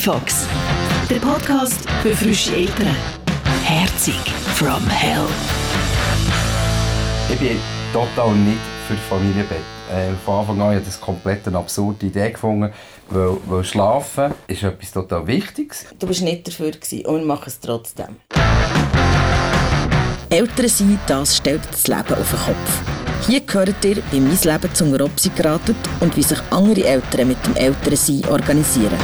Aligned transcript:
Pipi 0.00 0.18
Fox, 0.18 0.46
der 1.10 1.16
Podcast 1.16 1.88
für 2.02 2.14
frische 2.14 2.54
Eltern. 2.54 2.96
Herzig 3.64 4.14
from 4.54 4.86
hell. 4.88 5.26
Ich 7.30 7.38
bin 7.38 7.58
total 7.92 8.34
nicht 8.34 8.58
für 8.88 8.94
Familienbett. 8.94 9.58
Äh, 9.92 10.12
von 10.24 10.40
Anfang 10.40 10.60
an 10.60 10.66
habe 10.68 10.78
ich 10.78 10.84
das 10.84 11.00
komplett 11.00 11.46
eine 11.46 11.58
absurde 11.58 12.06
Idee 12.06 12.30
gefunden, 12.30 12.72
weil, 13.10 13.36
weil 13.46 13.64
Schlafen 13.64 14.32
ist 14.46 14.62
etwas 14.62 14.92
total 14.92 15.26
Wichtiges. 15.26 15.86
Du 15.98 16.06
bist 16.06 16.22
nicht 16.22 16.46
dafür 16.46 16.70
gewesen, 16.70 17.04
und 17.06 17.20
wir 17.20 17.26
machen 17.26 17.44
es 17.48 17.60
trotzdem. 17.60 18.16
Eltern 20.30 20.68
sein, 20.68 20.98
das 21.06 21.36
stellt 21.36 21.62
das 21.70 21.86
Leben 21.88 22.14
auf 22.14 22.30
den 22.30 22.38
Kopf. 22.38 23.26
Hier 23.26 23.40
gehört 23.40 23.84
ihr, 23.84 23.96
wie 24.10 24.20
mein 24.20 24.38
Leben 24.42 24.74
zum 24.74 24.94
Robsi 24.94 25.30
geraten 25.30 25.76
und 26.00 26.16
wie 26.16 26.22
sich 26.22 26.38
andere 26.50 26.84
Eltern 26.84 27.28
mit 27.28 27.44
dem 27.44 27.56
Elternsein 27.56 28.24
organisieren. 28.30 28.98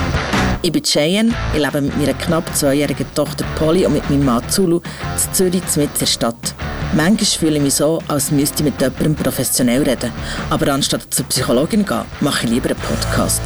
Ich 0.62 0.72
bin 0.72 0.82
Cheyenne, 0.82 1.34
ich 1.54 1.60
lebe 1.60 1.80
mit 1.80 1.96
meiner 1.96 2.14
knapp 2.14 2.54
zweijährigen 2.56 3.06
Tochter 3.14 3.44
Polly 3.56 3.86
und 3.86 3.92
mit 3.92 4.08
meinem 4.08 4.24
Mann 4.24 4.48
Zulu 4.48 4.80
in 4.80 5.34
Zürich, 5.34 5.62
in 5.76 5.88
der 6.00 6.06
Stadt. 6.06 6.54
Manchmal 6.94 7.26
fühle 7.26 7.56
ich 7.56 7.62
mich 7.62 7.74
so, 7.74 8.00
als 8.08 8.30
müsste 8.30 8.62
ich 8.62 8.70
mit 8.70 8.80
jemandem 8.80 9.14
professionell 9.14 9.82
reden. 9.82 10.12
Aber 10.50 10.72
anstatt 10.72 11.12
zur 11.12 11.26
Psychologin 11.26 11.86
zu 11.86 11.94
gehen, 11.94 12.04
mache 12.20 12.46
ich 12.46 12.52
lieber 12.52 12.70
einen 12.70 12.78
Podcast. 12.78 13.42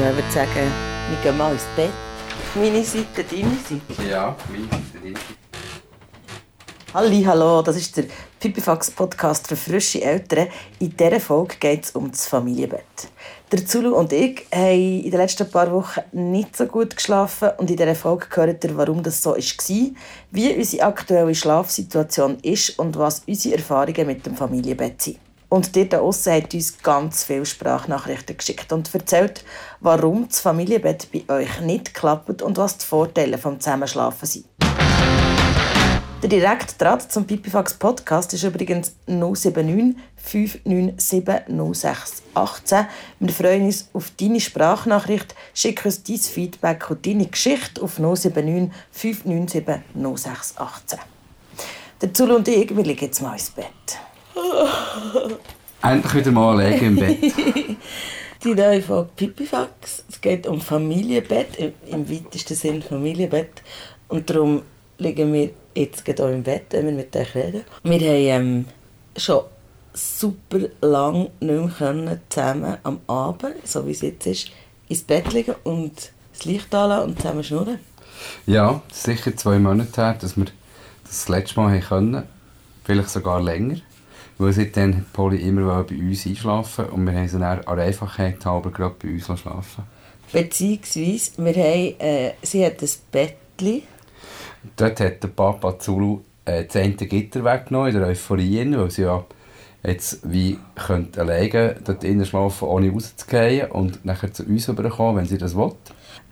Ja, 0.00 0.10
ich 0.10 0.16
würde 0.16 0.32
sagen, 0.32 0.72
wir 1.10 1.18
gehen 1.22 1.36
mal 1.36 1.52
ins 1.52 1.62
Bett. 1.76 1.90
Meine 2.54 2.82
Seite, 2.82 3.24
deine 3.30 3.56
Seite. 3.68 4.08
Ja, 4.10 4.34
wie? 4.48 5.14
Halli, 6.94 7.22
hallo, 7.24 7.60
das 7.60 7.76
ist 7.76 7.94
der 7.98 8.04
Pipifax 8.40 8.90
Podcast 8.90 9.48
für 9.48 9.56
frische 9.56 10.00
Eltern. 10.00 10.48
In 10.78 10.96
dieser 10.96 11.20
Folge 11.20 11.56
geht 11.60 11.84
es 11.84 11.90
um 11.90 12.10
das 12.10 12.26
Familienbett. 12.26 13.08
Der 13.52 13.64
Zulu 13.64 13.94
und 13.94 14.12
ich 14.12 14.44
haben 14.52 15.04
in 15.04 15.08
den 15.08 15.20
letzten 15.20 15.48
paar 15.48 15.70
Wochen 15.70 16.00
nicht 16.10 16.56
so 16.56 16.66
gut 16.66 16.96
geschlafen 16.96 17.50
und 17.58 17.70
in 17.70 17.76
dieser 17.76 17.94
Folge 17.94 18.26
hört 18.34 18.64
ihr, 18.64 18.76
warum 18.76 19.04
das 19.04 19.22
so 19.22 19.36
war, 19.36 19.90
wie 20.32 20.52
unsere 20.52 20.82
aktuelle 20.82 21.32
Schlafsituation 21.32 22.38
ist 22.42 22.76
und 22.76 22.98
was 22.98 23.22
unsere 23.24 23.54
Erfahrungen 23.58 24.08
mit 24.08 24.26
dem 24.26 24.34
Familienbett 24.34 25.00
sind. 25.00 25.18
Und 25.48 25.76
der 25.76 25.84
da 25.84 26.00
aussen 26.00 26.32
hat 26.32 26.54
uns 26.54 26.76
ganz 26.82 27.22
viele 27.22 27.46
Sprachnachrichten 27.46 28.36
geschickt 28.36 28.72
und 28.72 28.92
erzählt, 28.92 29.44
warum 29.78 30.26
das 30.26 30.40
Familienbett 30.40 31.06
bei 31.12 31.32
euch 31.32 31.60
nicht 31.60 31.94
klappt 31.94 32.42
und 32.42 32.56
was 32.56 32.78
die 32.78 32.84
Vorteile 32.84 33.38
vom 33.38 33.60
Zusammenschlafen 33.60 34.26
sind. 34.26 34.46
Der 36.26 36.40
direkte 36.40 36.74
Draht 36.76 37.12
zum 37.12 37.24
Pipifax 37.24 37.74
Podcast 37.74 38.34
ist 38.34 38.42
übrigens 38.42 38.96
079 39.06 39.94
597 40.16 41.46
0618. 41.46 42.86
Wir 43.20 43.32
freuen 43.32 43.66
uns 43.66 43.88
auf 43.92 44.10
deine 44.18 44.40
Sprachnachricht. 44.40 45.36
Schick 45.54 45.84
uns 45.84 46.02
dein 46.02 46.18
Feedback 46.18 46.90
und 46.90 47.06
deine 47.06 47.26
Geschichte 47.26 47.80
auf 47.80 48.00
079 48.00 48.72
597 48.90 49.84
0618. 49.94 50.98
Der 52.02 52.12
Zulu 52.12 52.34
und 52.34 52.48
ich, 52.48 52.76
wir 52.76 52.82
liegen 52.82 53.04
jetzt 53.04 53.22
mal 53.22 53.34
ins 53.34 53.50
Bett. 53.50 53.66
Endlich 55.80 56.14
wieder 56.14 56.32
mal 56.32 56.60
legen 56.60 56.86
im 56.86 56.96
Bett. 56.96 57.18
Die 58.42 58.52
neue 58.52 58.82
Folge 58.82 59.10
Pipifax. 59.14 60.02
Es 60.10 60.20
geht 60.20 60.48
um 60.48 60.60
Familienbett, 60.60 61.56
im, 61.56 61.72
im 61.86 62.10
weitesten 62.10 62.56
Sinn 62.56 62.82
Familienbett. 62.82 63.62
Und 64.08 64.28
darum 64.28 64.62
liegen 64.98 65.32
wir 65.32 65.50
jetzt 65.74 66.04
hier 66.04 66.18
im 66.20 66.42
Bett, 66.42 66.66
wenn 66.70 66.86
wir 66.86 66.92
mit 66.92 67.14
euch 67.16 67.34
reden. 67.34 67.62
Wir 67.82 68.00
haben 68.00 68.44
ähm, 68.44 68.64
schon 69.16 69.42
super 69.92 70.68
lang 70.80 71.30
nicht 71.40 71.40
mehr 71.40 71.70
können, 71.76 72.20
zusammen 72.28 72.76
am 72.82 73.00
Abend, 73.06 73.66
so 73.66 73.86
wie 73.86 73.92
es 73.92 74.02
jetzt 74.02 74.26
ist, 74.26 74.50
ins 74.88 75.02
Bett 75.02 75.32
liegen 75.32 75.54
und 75.64 76.12
das 76.32 76.44
Licht 76.44 76.74
anlassen 76.74 77.10
und 77.10 77.20
zusammen 77.20 77.44
schnurren. 77.44 77.78
Ja, 78.46 78.82
sicher 78.92 79.36
zwei 79.36 79.58
Monate 79.58 80.00
her, 80.00 80.16
dass 80.20 80.36
wir 80.36 80.46
das 81.04 81.28
letzte 81.28 81.60
Mal 81.60 81.72
haben 81.72 81.80
können. 81.80 82.22
Vielleicht 82.84 83.10
sogar 83.10 83.42
länger. 83.42 83.76
Weil 84.38 84.52
seitdem 84.52 84.96
hat 84.96 85.12
Polly 85.12 85.38
immer 85.38 85.82
bei 85.84 85.96
uns 85.96 86.26
einschlafen 86.26 86.86
und 86.86 87.06
wir 87.06 87.14
haben 87.14 87.28
sie 87.28 87.38
dann 87.38 87.64
an 87.64 87.78
Einfachheit 87.80 88.44
halber 88.44 88.70
gerade 88.70 88.94
bei 89.02 89.08
uns 89.08 89.24
schlafen 89.40 89.84
Beziehungsweise, 90.30 91.30
wir 91.38 91.54
haben, 91.54 92.00
äh, 92.00 92.32
sie 92.42 92.66
hat 92.66 92.82
ein 92.82 92.88
Bettchen. 93.10 93.82
Dort 94.76 95.00
hat 95.00 95.22
der 95.22 95.28
Papa 95.28 95.78
Zulu 95.78 96.20
äh, 96.44 96.64
das 96.64 96.76
eine 96.76 96.94
Gitter 96.94 97.44
weggenommen, 97.44 97.92
in 97.92 97.98
der 98.00 98.08
Euphorie, 98.08 98.76
weil 98.76 98.90
sie 98.90 99.02
ja 99.02 99.24
jetzt 99.82 100.20
wie 100.24 100.58
könnte 100.74 101.20
alleine 101.20 101.76
dort 101.84 102.02
innen 102.04 102.26
schlafen, 102.26 102.68
ohne 102.68 102.90
rauszugehen 102.90 103.70
und 103.70 104.04
nachher 104.04 104.32
zu 104.32 104.44
uns 104.44 104.68
rüberkommen, 104.68 105.16
wenn 105.16 105.26
sie 105.26 105.38
das 105.38 105.56
will. 105.56 105.72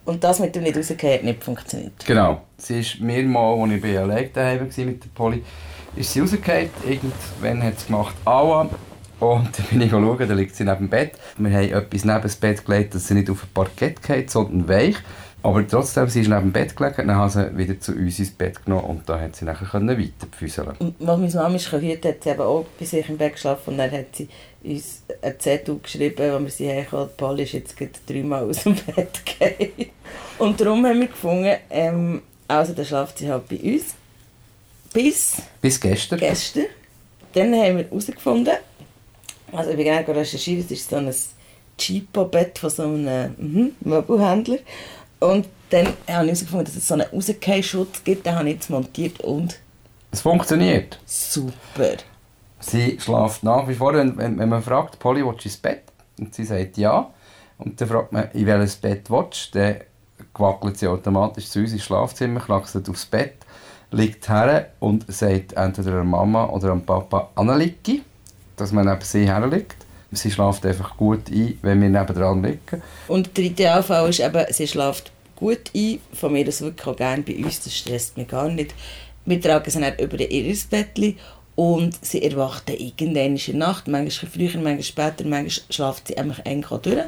Und 0.05 0.23
das 0.23 0.39
mit 0.39 0.55
dem 0.55 0.63
nicht 0.63 0.77
rausgehen 0.77 1.13
hat 1.13 1.23
nicht 1.23 1.43
funktioniert. 1.43 2.05
Genau. 2.05 2.41
Sie 2.57 2.79
ist 2.79 2.99
mir 2.99 3.23
mal, 3.23 3.59
als 3.61 3.71
ich 3.73 3.81
bei 3.81 3.97
alleine 3.97 4.27
daheim 4.27 4.59
war 4.59 4.85
mit 4.85 5.03
der 5.03 5.09
Polly, 5.15 5.43
ist 5.95 6.13
sie 6.13 6.19
rausgefallen. 6.19 6.69
Irgendwann 6.87 7.63
hat 7.63 7.79
sie 7.79 7.87
gemacht, 7.87 8.15
aua. 8.25 8.69
Und 9.19 9.57
dann 9.57 9.65
bin 9.71 9.81
ich 9.81 9.89
schauen, 9.89 10.27
da 10.27 10.33
liegt 10.33 10.55
sie 10.55 10.65
neben 10.65 10.77
dem 10.77 10.89
Bett. 10.89 11.13
Wir 11.37 11.51
haben 11.51 11.71
etwas 11.71 12.05
neben 12.05 12.21
das 12.21 12.35
Bett 12.35 12.65
gelegt, 12.65 12.93
dass 12.93 13.07
sie 13.07 13.13
nicht 13.13 13.29
auf 13.29 13.43
ein 13.43 13.49
Parkett 13.53 14.03
geht, 14.03 14.29
sondern 14.29 14.67
weich. 14.67 14.97
Aber 15.45 15.67
trotzdem, 15.67 16.09
sie 16.09 16.21
ist 16.21 16.27
neben 16.27 16.41
dem 16.41 16.51
Bett 16.51 16.75
gelegen, 16.75 17.07
dann 17.07 17.17
haben 17.17 17.29
sie 17.29 17.55
wieder 17.55 17.79
zu 17.79 17.91
uns 17.91 18.17
ins 18.17 18.31
Bett 18.31 18.65
genommen 18.65 18.85
und 18.85 19.07
da 19.07 19.19
hat 19.19 19.35
sie 19.35 19.45
nachher 19.45 19.79
weiter 19.79 20.27
pfüseln. 20.31 20.75
Und 20.79 21.07
als 21.07 21.19
meine 21.19 21.33
Mama 21.35 21.55
ist 21.55 21.71
heute 21.71 22.09
hat 22.09 22.23
sie 22.23 22.29
eben 22.31 22.41
auch 22.41 22.65
bei 22.79 22.85
sich 22.85 23.07
im 23.07 23.17
Bett 23.19 23.33
geschlafen 23.33 23.69
und 23.69 23.77
dann 23.77 23.91
hat 23.91 24.15
sie 24.15 24.27
uns 24.63 25.03
ein 25.21 25.39
Zettel 25.39 25.77
geschrieben, 25.77 26.33
wo 26.33 26.43
wir 26.43 26.49
sie 26.49 26.67
haben, 26.67 27.09
Paul 27.15 27.39
ist 27.41 27.51
jetzt 27.51 27.77
gerade 27.77 27.91
dreimal 28.07 28.49
aus 28.49 28.63
dem 28.63 28.73
Bett 28.73 29.23
gefallen. 29.39 29.91
Und 30.39 30.59
darum 30.59 30.83
haben 30.83 31.01
wir 31.01 31.07
gefunden, 31.07 31.55
ähm, 31.69 32.23
also 32.47 32.73
dann 32.73 32.85
schlaft 32.85 33.19
sie 33.19 33.29
halt 33.29 33.47
bei 33.47 33.57
uns. 33.57 33.93
Bis... 34.93 35.43
Bis 35.61 35.79
gestern. 35.79 36.17
Gestern. 36.17 36.65
Dann 37.33 37.53
haben 37.53 37.77
wir 37.77 37.83
herausgefunden, 37.83 38.55
also 39.51 39.69
ich 39.69 39.75
bin 39.75 39.85
gerne 39.85 40.07
recherchiert, 40.07 40.65
es 40.65 40.71
ist 40.71 40.89
so 40.89 40.95
ein 40.95 41.13
Cheapo-Bett 41.77 42.57
von 42.57 42.69
so 42.71 42.81
einem 42.81 43.35
mhm, 43.37 43.71
Möbelhändler. 43.81 44.57
Und 45.25 45.47
dann 45.69 45.87
habe 45.87 45.95
ich 46.05 46.13
herausgefunden, 46.13 46.65
dass 46.65 46.75
es 46.75 46.87
so 46.87 46.93
einen 46.93 47.07
Rausgehschutz 47.07 48.03
gibt, 48.03 48.25
den 48.25 48.35
habe 48.35 48.49
ich 48.49 48.55
jetzt 48.55 48.69
montiert 48.69 49.19
und... 49.21 49.59
Es 50.11 50.21
funktioniert. 50.21 50.99
Super. 51.05 51.97
Sie 52.59 52.97
schläft 52.99 53.43
nach 53.43 53.67
wie 53.67 53.73
vor, 53.73 53.93
wenn, 53.93 54.17
wenn, 54.17 54.37
wenn 54.37 54.49
man 54.49 54.61
fragt, 54.61 54.99
Polly, 54.99 55.25
willst 55.25 55.43
du 55.43 55.49
ins 55.49 55.57
Bett? 55.57 55.83
Und 56.19 56.33
sie 56.33 56.45
sagt 56.45 56.77
ja. 56.77 57.09
Und 57.57 57.79
dann 57.79 57.87
fragt 57.87 58.11
man, 58.11 58.29
in 58.33 58.45
welches 58.45 58.75
Bett 58.75 59.09
willst 59.09 59.53
du? 59.53 59.59
Dann 59.59 59.75
gewackelt 60.33 60.77
sie 60.77 60.87
automatisch 60.87 61.49
zu 61.49 61.59
uns 61.59 61.73
ins 61.73 61.83
Schlafzimmer, 61.83 62.39
klackst 62.39 62.89
aufs 62.89 63.05
Bett, 63.05 63.35
liegt 63.91 64.29
her 64.29 64.69
und 64.79 65.05
sagt 65.11 65.53
entweder 65.53 65.91
der 65.91 66.03
Mama 66.03 66.45
oder 66.45 66.69
dem 66.69 66.85
Papa 66.85 67.29
Annaliki, 67.35 68.03
dass 68.55 68.71
man 68.71 68.85
neben 68.85 69.01
sie 69.01 69.25
herliegt. 69.25 69.77
Sie 70.11 70.31
schläft 70.31 70.65
einfach 70.65 70.95
gut 70.95 71.29
ein, 71.29 71.57
wenn 71.61 71.81
wir 71.81 71.89
nebendran 71.89 72.41
liegen. 72.41 72.81
Und 73.09 73.35
der 73.35 73.43
Idealfall 73.45 74.09
ist 74.09 74.21
eben, 74.21 74.45
sie 74.49 74.67
schläft 74.67 75.11
gut 75.35 75.71
ein, 75.75 75.99
von 76.13 76.33
mir 76.33 76.45
das 76.45 76.61
wirklich 76.61 76.87
auch 76.87 76.95
gerne 76.95 77.23
bei 77.23 77.35
uns, 77.37 77.61
das 77.61 77.75
stresst 77.75 78.17
mich 78.17 78.27
gar 78.27 78.49
nicht. 78.49 78.73
Wir 79.25 79.41
tragen 79.41 79.69
sie 79.69 79.81
dann 79.81 79.97
über 79.97 80.19
ihr 80.19 80.57
Bettchen 80.69 81.17
und 81.55 82.03
sie 82.05 82.21
erwacht 82.21 82.69
dann 82.69 82.77
irgendwann 82.77 83.35
in 83.35 83.37
der 83.37 83.55
Nacht, 83.55 83.87
manchmal 83.87 84.31
früher, 84.31 84.61
manchmal 84.61 84.83
später, 84.83 85.25
manchmal 85.25 85.65
schläft 85.69 86.07
sie 86.07 86.17
einfach 86.17 86.39
auch 86.45 86.81
durch. 86.81 87.05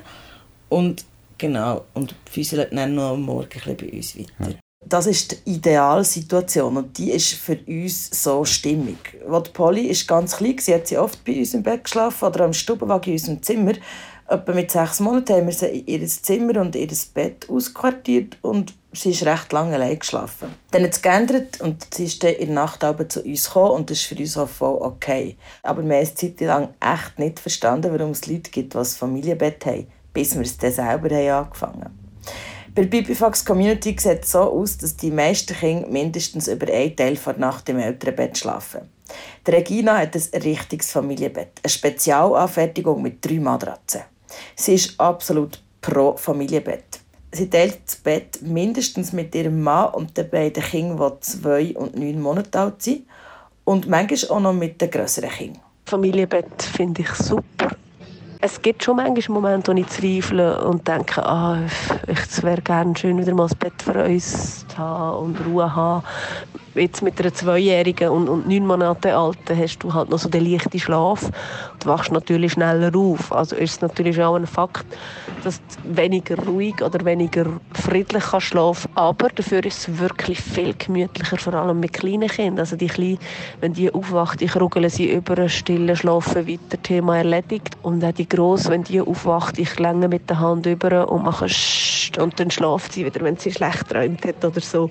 Und 0.69 1.05
genau, 1.37 1.85
und 1.93 2.15
füßelt 2.29 2.71
dann 2.71 2.95
noch 2.95 3.11
am 3.11 3.23
Morgen 3.23 3.49
ein 3.65 3.75
bisschen 3.75 3.77
bei 3.77 3.97
uns 3.97 4.17
weiter. 4.17 4.31
Ja. 4.39 4.55
Das 4.85 5.05
ist 5.05 5.45
die 5.45 5.55
Idealsituation 5.55 6.77
und 6.77 6.97
die 6.97 7.11
ist 7.11 7.33
für 7.33 7.57
uns 7.67 8.23
so 8.23 8.45
stimmig. 8.45 8.97
Weil 9.25 9.41
Polly 9.41 9.87
ist 9.87 10.07
ganz 10.07 10.37
klein, 10.37 10.55
sie 10.59 10.73
hat 10.73 10.87
sie 10.87 10.97
oft 10.97 11.25
bei 11.25 11.37
uns 11.39 11.53
im 11.53 11.63
Bett 11.63 11.83
geschlafen 11.83 12.25
oder 12.25 12.45
am 12.45 12.53
Stubbenwagen 12.53 13.11
in 13.11 13.19
unserem 13.19 13.43
Zimmer. 13.43 13.73
Etwa 14.29 14.51
mit 14.51 14.71
sechs 14.71 14.99
Monaten 14.99 15.37
haben 15.37 15.45
wir 15.45 15.53
sie 15.53 15.67
in 15.67 16.01
ihr 16.01 16.07
Zimmer 16.07 16.59
und 16.59 16.75
ihr 16.75 16.89
Bett 17.13 17.49
ausquartiert 17.49 18.37
und 18.41 18.73
sie 18.91 19.11
ist 19.11 19.25
recht 19.25 19.53
lange 19.53 19.75
allein 19.75 19.97
geschlafen. 19.97 20.53
Dann 20.71 20.83
hat 20.83 20.91
es 20.91 21.01
geändert 21.01 21.61
und 21.61 21.93
sie 21.93 22.05
ist 22.05 22.21
dann 22.21 22.33
in 22.33 22.47
der 22.47 22.55
Nacht 22.55 22.81
zu 23.09 23.23
uns 23.23 23.45
gekommen 23.45 23.71
und 23.71 23.89
das 23.89 23.99
ist 23.99 24.07
für 24.07 24.15
uns 24.15 24.37
auch 24.37 24.49
voll 24.49 24.81
okay. 24.81 25.37
Aber 25.63 25.81
wir 25.81 25.95
haben 25.95 26.05
eine 26.05 26.13
Zeit 26.13 26.41
lang 26.41 26.69
echt 26.81 27.17
nicht 27.17 27.39
verstanden, 27.39 27.97
warum 27.97 28.11
es 28.11 28.27
Leute 28.27 28.51
gibt, 28.51 28.73
die 28.73 28.77
ein 28.77 28.83
Familienbett 28.83 29.65
haben, 29.65 29.87
bis 30.11 30.35
wir 30.35 30.41
es 30.41 30.57
dann 30.57 30.73
selber 30.73 31.15
haben 31.15 31.45
angefangen 31.45 31.85
haben. 31.85 31.99
Bei 32.75 32.81
der 32.83 32.89
Bibifax 32.89 33.45
Community 33.45 33.95
sieht 33.97 34.25
es 34.25 34.33
so 34.33 34.41
aus, 34.41 34.77
dass 34.77 34.97
die 34.97 35.09
meisten 35.09 35.55
Kinder 35.55 35.87
mindestens 35.87 36.49
über 36.49 36.71
einen 36.71 36.97
Teil 36.97 37.15
der 37.15 37.37
Nacht 37.37 37.69
im 37.69 37.79
Elternbett 37.79 38.37
schlafen. 38.37 38.89
Die 39.47 39.51
Regina 39.51 39.97
hat 39.99 40.15
ein 40.15 40.41
richtiges 40.41 40.91
Familienbett, 40.91 41.61
eine 41.63 41.69
Spezialanfertigung 41.71 43.01
mit 43.01 43.25
drei 43.25 43.39
Matratzen. 43.39 44.01
Sie 44.55 44.75
ist 44.75 44.99
absolut 44.99 45.59
pro 45.81 46.15
Familienbett. 46.17 46.99
Sie 47.31 47.49
teilt 47.49 47.79
das 47.85 47.97
Bett 47.97 48.39
mindestens 48.41 49.13
mit 49.13 49.35
ihrem 49.35 49.61
Mann 49.61 49.93
und 49.93 50.17
den 50.17 50.29
beiden 50.29 50.63
Kindern, 50.63 51.13
die 51.13 51.19
zwei 51.21 51.75
und 51.75 51.95
neun 51.97 52.21
Monate 52.21 52.59
alt 52.59 52.81
sind, 52.81 53.05
und 53.65 53.87
manchmal 53.87 54.37
auch 54.37 54.41
noch 54.41 54.53
mit 54.53 54.81
den 54.81 54.89
grösseren 54.89 55.29
Kindern. 55.29 55.61
Familienbett 55.85 56.63
finde 56.63 57.01
ich 57.01 57.09
super. 57.09 57.69
Es 58.39 58.61
gibt 58.61 58.83
schon 58.83 58.97
manchmal 58.97 59.41
Momente, 59.41 59.73
wo 59.73 59.77
ich 59.77 59.87
zweifle 59.87 60.63
und 60.63 60.87
denke, 60.87 61.25
ah, 61.25 61.59
ich 62.07 62.43
wäre 62.43 62.61
gerne 62.61 62.95
schön, 62.95 63.17
wieder 63.17 63.33
mal 63.33 63.47
ein 63.47 63.57
Bett 63.57 63.81
für 63.81 64.03
uns 64.03 64.65
zu 64.67 64.77
haben 64.77 65.25
und 65.25 65.45
Ruhe 65.45 65.75
haben 65.75 66.03
jetzt 66.81 67.01
mit 67.01 67.19
einer 67.19 67.33
Zweijährigen 67.33 68.09
und, 68.09 68.29
und 68.29 68.47
neun 68.47 68.65
Monate 68.65 69.15
Alten 69.15 69.57
hast 69.57 69.79
du 69.79 69.93
halt 69.93 70.09
noch 70.09 70.19
so 70.19 70.29
den 70.29 70.45
leichten 70.45 70.79
Schlaf. 70.79 71.29
Du 71.79 71.89
wachst 71.89 72.11
natürlich 72.11 72.53
schneller 72.53 72.95
auf. 72.95 73.31
Also 73.31 73.55
ist 73.55 73.71
es 73.71 73.81
natürlich 73.81 74.21
auch 74.21 74.35
ein 74.35 74.47
Fakt, 74.47 74.85
dass 75.43 75.59
du 75.59 75.97
weniger 75.97 76.37
ruhig 76.45 76.81
oder 76.81 77.03
weniger 77.05 77.45
friedlich 77.73 78.23
kannst 78.23 78.47
schlafen 78.47 78.89
Aber 78.95 79.29
dafür 79.29 79.65
ist 79.65 79.87
es 79.87 79.99
wirklich 79.99 80.39
viel 80.39 80.73
gemütlicher, 80.77 81.37
vor 81.37 81.53
allem 81.53 81.79
mit 81.79 81.93
kleinen 81.93 82.29
Kindern. 82.29 82.59
Also 82.59 82.75
die 82.75 82.87
Kleinen, 82.87 83.19
wenn 83.61 83.73
die 83.73 83.93
aufwacht, 83.93 84.41
ich 84.41 84.55
ruggele 84.55 84.89
sie 84.89 85.11
über, 85.11 85.47
stillen, 85.49 85.95
schlafen 85.95 86.47
weiter, 86.47 86.81
Thema 86.81 87.17
erledigt. 87.17 87.77
Und 87.81 88.03
auch 88.03 88.11
die 88.11 88.27
Gross, 88.27 88.69
wenn 88.69 88.83
die 88.83 89.01
aufwacht, 89.01 89.57
ich 89.59 89.79
länge 89.79 90.07
mit 90.07 90.29
der 90.29 90.39
Hand 90.39 90.65
über 90.65 91.09
und 91.09 91.23
mache 91.23 91.47
und 92.19 92.39
dann 92.39 92.51
schlaft 92.51 92.93
sie 92.93 93.05
wieder, 93.05 93.21
wenn 93.21 93.37
sie 93.37 93.51
schlecht 93.51 93.89
träumt 93.89 94.25
hat 94.25 94.43
oder 94.43 94.61
so 94.61 94.89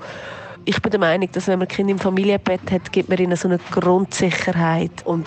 ich 0.67 0.83
bin 0.83 0.91
der 0.91 1.01
Meinung, 1.01 1.29
dass 1.33 1.47
wenn 1.47 1.61
man 1.61 1.69
Kind 1.69 1.91
im 1.91 1.99
Familienbett 1.99 2.71
hat, 2.71 2.93
gibt 2.93 3.09
man 3.09 3.19
ihnen 3.19 3.37
so 3.37 3.49
eine 3.49 3.59
Grundsicherheit 3.71 4.91
und 5.05 5.25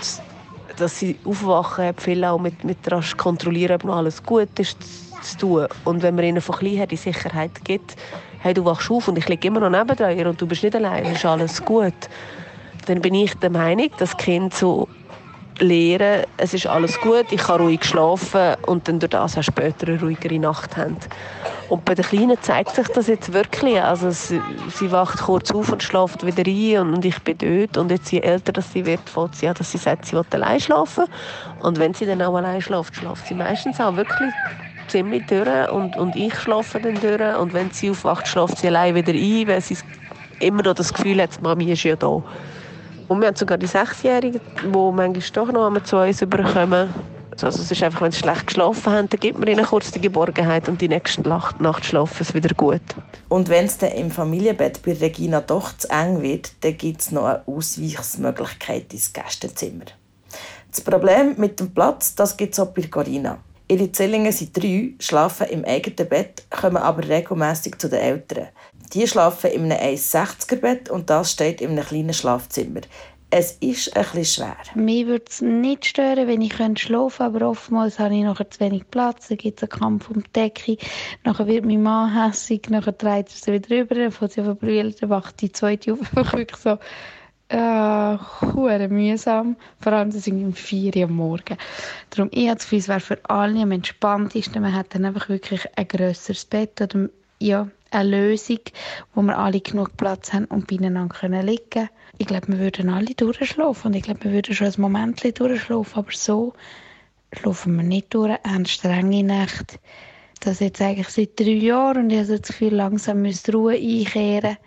dass 0.78 1.00
sie 1.00 1.18
aufwachen, 1.26 1.94
viel 1.98 2.24
auch 2.26 2.40
mit, 2.40 2.64
mit 2.64 2.78
rasch 2.92 3.16
kontrollieren, 3.16 3.76
ob 3.76 3.86
noch 3.86 3.96
alles 3.96 4.22
gut 4.22 4.60
ist, 4.60 4.78
zu 5.24 5.38
tun. 5.38 5.68
Und 5.86 6.04
wenn 6.04 6.16
man 6.16 6.26
ihnen 6.26 6.42
von 6.42 6.56
klein 6.56 6.76
her 6.76 6.88
die 6.88 6.98
Sicherheit 6.98 7.52
gibt, 7.64 7.96
hey, 8.40 8.54
du 8.54 8.66
wachst 8.66 8.92
auf 8.92 9.08
und 9.08 9.18
ich 9.18 9.28
liege 9.30 9.48
immer 9.48 9.62
noch 9.62 9.70
neben 9.70 9.96
dir 9.96 10.28
und 10.30 10.40
du 10.40 10.46
bist 10.46 10.64
nicht 10.64 10.76
allein, 10.76 11.06
ist 11.06 11.26
alles 11.26 11.64
gut, 11.64 11.94
dann 12.86 13.02
bin 13.02 13.14
ich 13.14 13.34
der 13.36 13.50
Meinung, 13.50 13.90
dass 13.98 14.16
Kind 14.18 14.54
so 14.54 14.90
lernen, 15.60 16.26
es 16.38 16.54
ist 16.54 16.68
alles 16.68 17.00
gut, 17.00 17.32
ich 17.32 17.42
kann 17.42 17.62
ruhig 17.62 17.84
schlafen 17.86 18.56
und 18.66 18.88
dann 18.88 19.00
durch 19.00 19.10
das 19.12 19.38
auch 19.38 19.44
später 19.44 19.88
eine 19.88 20.00
ruhigere 20.00 20.40
Nacht 20.40 20.78
haben. 20.78 20.98
Und 21.68 21.86
bei 21.86 21.94
den 21.94 22.06
Kleinen 22.06 22.42
zeigt 22.42 22.76
sich 22.76 22.88
das 22.90 23.08
jetzt 23.08 23.32
wirklich. 23.32 23.82
Also 23.82 24.10
sie, 24.10 24.42
sie 24.68 24.92
wacht 24.92 25.20
kurz 25.20 25.52
auf 25.52 25.72
und 25.72 25.84
schläft 25.84 26.26
wieder 26.26 26.44
ein 26.46 26.94
und, 26.94 27.06
ich 27.06 27.20
bin 27.24 27.38
dort. 27.38 27.78
Und 27.78 27.92
jetzt, 27.92 28.12
je 28.12 28.22
älter 28.22 28.54
dass 28.54 28.72
sie 28.74 28.86
wird, 28.86 29.10
fängt 29.10 29.36
sie 29.36 29.48
an, 29.48 29.54
dass 29.54 29.72
sie 29.72 29.78
sagt, 29.78 30.06
sie 30.06 30.16
will 30.16 30.26
allein 30.32 30.60
schlafen. 30.60 31.06
Und 31.60 31.78
wenn 31.78 31.94
sie 31.94 32.08
dann 32.08 32.22
auch 32.24 32.36
allein 32.36 32.62
schläft, 32.62 32.96
schläft 32.96 33.28
sie 33.28 33.36
meistens 33.36 33.80
auch 33.80 33.96
wirklich 33.96 34.34
ziemlich 34.88 35.28
durch 35.28 35.70
und, 35.70 35.96
und 35.96 36.16
ich 36.16 36.36
schlafe 36.40 36.80
dann 36.82 37.00
durch. 37.00 37.38
Und 37.38 37.54
wenn 37.54 37.70
sie 37.72 37.92
aufwacht, 37.92 38.28
schläft 38.28 38.58
sie 38.58 38.68
allein 38.68 38.96
wieder 38.96 39.14
ein, 39.14 39.48
weil 39.48 39.62
sie 39.62 39.78
immer 40.40 40.64
noch 40.64 40.74
das 40.74 40.94
Gefühl 40.94 41.22
hat, 41.22 41.40
Mami 41.42 41.72
ist 41.72 41.84
ja 41.84 41.96
da. 41.96 42.24
Und 43.10 43.22
wir 43.22 43.28
haben 43.28 43.36
sogar 43.36 43.58
die 43.58 43.66
Sechsjährigen, 43.66 44.40
die 44.64 44.68
manchmal 44.68 45.14
doch 45.34 45.52
noch 45.52 45.66
einmal 45.66 45.84
zu 45.84 45.98
uns 45.98 46.22
überkommen. 46.22 46.94
Also 47.32 47.48
es 47.48 47.72
ist 47.72 47.82
einfach, 47.82 48.02
wenn 48.02 48.12
sie 48.12 48.20
schlecht 48.20 48.48
geschlafen 48.48 48.94
haben, 48.94 49.10
dann 49.10 49.20
gibt 49.20 49.40
man 49.40 49.48
ihnen 49.48 49.66
kurz 49.66 49.92
die 49.92 50.00
Geborgenheit 50.00 50.70
und 50.70 50.80
die 50.80 50.90
nächste 50.90 51.22
Nacht, 51.22 51.60
Nacht 51.60 51.86
schlafen 51.86 52.24
sie 52.24 52.34
wieder 52.36 52.54
gut. 52.54 52.82
Und 53.28 53.50
wenn 53.50 53.66
es 53.66 53.80
dann 53.80 53.94
im 53.94 54.12
Familienbett 54.12 54.84
bei 54.84 54.94
Regina 54.94 55.42
doch 55.42 55.76
zu 55.76 55.90
eng 55.90 56.22
wird, 56.22 56.52
dann 56.62 56.78
gibt 56.78 57.02
es 57.02 57.12
noch 57.12 57.26
eine 57.26 57.42
Ausweichsmöglichkeit 57.48 58.94
ins 58.94 59.12
Gästezimmer. 59.12 59.86
Das 60.70 60.82
Problem 60.82 61.34
mit 61.38 61.60
dem 61.60 61.74
Platz, 61.74 62.14
das 62.14 62.38
gibt 62.38 62.54
es 62.54 62.60
auch 62.60 62.68
bei 62.68 62.84
Corinna. 62.84 63.40
Ihre 63.68 63.92
Zwillinge 63.92 64.32
sind 64.32 64.56
drei, 64.56 64.94
schlafen 65.00 65.48
im 65.48 65.66
eigenen 65.66 66.10
Bett, 66.10 66.44
kommen 66.50 66.78
aber 66.78 67.08
regelmäßig 67.08 67.78
zu 67.78 67.90
den 67.90 68.00
Eltern. 68.00 68.50
Die 68.94 69.08
schlafen 69.08 69.52
in 69.52 69.72
einem 69.72 69.96
1,60er 69.96 70.56
Bett 70.56 70.90
und 70.90 71.10
das 71.10 71.32
steht 71.32 71.62
in 71.62 71.72
einem 71.72 71.86
kleinen 71.86 72.14
Schlafzimmer. 72.14 72.82
Es 73.32 73.52
ist 73.60 73.94
bisschen 73.94 74.26
schwer. 74.26 74.58
Mich 74.74 75.06
würde 75.06 75.26
es 75.30 75.42
nicht 75.42 75.86
stören, 75.86 76.28
wenn 76.28 76.42
ich 76.42 76.54
schlafen 76.54 76.76
könnte, 76.88 77.24
aber 77.24 77.48
oftmals 77.50 78.00
habe 78.00 78.16
ich 78.16 78.24
nachher 78.24 78.50
zu 78.50 78.60
wenig 78.60 78.90
Platz. 78.90 79.28
Dann 79.28 79.38
gibt 79.38 79.62
es 79.62 79.70
einen 79.70 79.80
Kampf 79.80 80.10
um 80.10 80.24
die 80.24 80.34
Decke. 80.34 80.78
Nachher 81.24 81.46
wird 81.46 81.64
mein 81.64 81.84
Mann 81.84 82.12
hässig, 82.12 82.72
nachher 82.72 82.94
dreht 82.94 83.28
er 83.28 83.36
sie 83.36 83.54
wieder 83.54 83.70
rüber, 83.70 83.94
dann 83.94 84.12
fängt 84.12 84.32
sie 84.32 84.42
brüllen, 84.42 84.96
dann 85.00 85.10
wacht 85.12 85.40
die 85.42 85.52
zweite 85.52 85.94
auf. 85.94 86.00
wirklich 86.16 86.56
so, 86.58 86.80
äh, 87.50 88.88
mühsam. 88.88 89.56
Vor 89.80 89.94
allem 89.94 90.12
das 90.12 90.28
um 90.28 90.54
4 90.54 90.96
Uhr 90.96 91.04
am 91.04 91.16
Morgen. 91.16 91.58
Darum, 92.10 92.30
ich 92.34 92.48
habe 92.48 92.56
das 92.56 92.64
Gefühl, 92.64 92.80
es 92.80 92.88
wäre 92.88 93.00
für 93.00 93.20
alle 93.30 93.62
am 93.62 93.72
entspanntesten. 93.72 94.62
Man 94.62 94.74
hat 94.74 94.96
dann 94.96 95.06
einfach 95.06 95.30
wirklich 95.30 95.68
ein 95.76 95.88
grösseres 95.88 96.46
Bett 96.46 96.82
oder 96.82 97.10
ja, 97.40 97.68
eine 97.92 98.10
Lösung, 98.10 98.60
wo 99.14 99.22
wir 99.22 99.38
alle 99.38 99.62
genug 99.62 99.96
Platz 99.98 100.34
haben 100.34 100.46
und 100.46 100.68
beieinander 100.68 101.14
können 101.14 101.46
liegen 101.46 101.90
Ich 102.18 102.28
glaube, 102.28 102.50
wir 102.50 102.60
würden 102.60 102.90
alle 102.90 103.14
durchschlafen 103.16 103.88
und 103.88 103.96
ich 103.96 104.04
glaube, 104.04 104.26
wir 104.26 104.32
würden 104.32 104.54
schon 104.54 104.68
ein 104.68 104.82
Moment 104.82 105.40
durchschlafen, 105.40 105.98
aber 105.98 106.12
so 106.12 106.54
schlafen 107.34 107.76
wir 107.76 107.84
nicht 107.84 108.14
durch. 108.14 108.38
Eine 108.44 108.68
strenge 108.68 109.24
Nacht. 109.24 109.80
Das 110.42 110.60
jetzt 110.60 110.82
eigentlich 110.82 111.10
seit 111.10 111.40
drei 111.40 111.52
Jahren 111.52 112.04
und 112.04 112.10
ich 112.12 112.20
habe 112.20 112.40
das 112.40 112.48
Gefühl, 112.48 112.76
langsam 112.76 113.22
müsste 113.22 113.52
Ruhe 113.54 113.74
einkehren. 113.74 114.58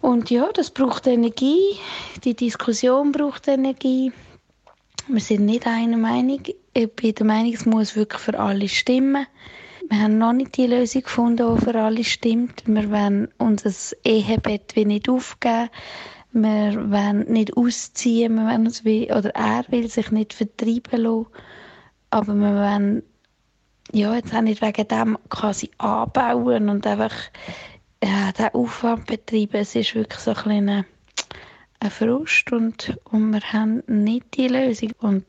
Und 0.00 0.30
ja, 0.30 0.48
das 0.52 0.70
braucht 0.70 1.06
Energie. 1.06 1.76
Die 2.24 2.34
Diskussion 2.34 3.12
braucht 3.12 3.48
Energie. 3.48 4.12
Wir 5.08 5.20
sind 5.20 5.46
nicht 5.46 5.66
einer 5.66 5.96
Meinung. 5.96 6.42
Ich 6.74 6.92
bin 6.92 7.14
der 7.14 7.26
Meinung, 7.26 7.52
es 7.52 7.66
muss 7.66 7.96
wirklich 7.96 8.20
für 8.20 8.38
alle 8.38 8.68
stimmen. 8.68 9.26
Wir 9.90 10.00
haben 10.00 10.18
noch 10.18 10.34
nicht 10.34 10.56
die 10.56 10.66
Lösung 10.66 11.02
gefunden, 11.02 11.56
die 11.56 11.64
für 11.64 11.74
alle 11.74 12.04
stimmt. 12.04 12.62
Wir 12.66 12.90
wollen 12.90 13.28
unser 13.38 13.72
Ehebett 14.04 14.76
wie 14.76 14.84
nicht 14.84 15.08
aufgeben. 15.08 15.70
Wir 16.32 16.90
wollen 16.90 17.20
nicht 17.32 17.56
ausziehen. 17.56 18.34
Wir 18.34 18.44
wollen 18.44 18.66
uns 18.66 18.84
wie, 18.84 19.10
oder 19.10 19.30
er 19.34 19.64
will 19.68 19.88
sich 19.88 20.10
nicht 20.10 20.34
vertreiben 20.34 21.00
lassen. 21.00 21.26
Aber 22.10 22.34
wir 22.34 22.54
wollen 22.54 23.02
ja, 23.92 24.14
jetzt 24.14 24.34
auch 24.34 24.42
nicht 24.42 24.60
wegen 24.60 24.88
dem 24.88 25.18
quasi 25.30 25.70
anbauen 25.78 26.68
und 26.68 26.86
einfach 26.86 27.14
ja, 28.04 28.32
den 28.32 28.48
Aufwand 28.48 29.06
betreiben. 29.06 29.56
Es 29.56 29.74
ist 29.74 29.94
wirklich 29.94 30.20
so 30.20 30.32
ein 30.32 30.36
kleiner 30.36 30.84
ein 31.80 31.90
Frust 31.90 32.50
und, 32.52 32.98
und 33.10 33.30
wir 33.30 33.40
haben 33.52 33.82
nicht 33.86 34.26
die 34.34 34.48
Lösung. 34.48 34.92
Und 35.00 35.24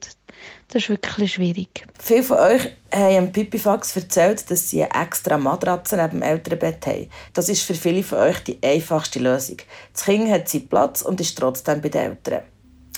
das 0.67 0.83
ist 0.83 0.89
wirklich 0.89 1.33
schwierig. 1.33 1.85
Viele 1.99 2.23
von 2.23 2.37
euch 2.37 2.69
haben 2.91 3.31
Pipifax 3.31 3.95
erzählt, 3.95 4.49
dass 4.49 4.69
sie 4.69 4.83
eine 4.83 5.05
extra 5.05 5.37
Matratze 5.37 5.95
neben 5.95 6.19
dem 6.19 6.21
Elternbett 6.21 6.85
haben. 6.87 7.09
Das 7.33 7.49
ist 7.49 7.61
für 7.61 7.75
viele 7.75 8.03
von 8.03 8.19
euch 8.19 8.39
die 8.43 8.57
einfachste 8.63 9.19
Lösung. 9.19 9.57
Das 9.93 10.05
Kind 10.05 10.29
hat 10.29 10.49
seinen 10.49 10.67
Platz 10.67 11.01
und 11.01 11.21
ist 11.21 11.37
trotzdem 11.37 11.81
bei 11.81 11.89
den 11.89 12.11
Eltern. 12.11 12.43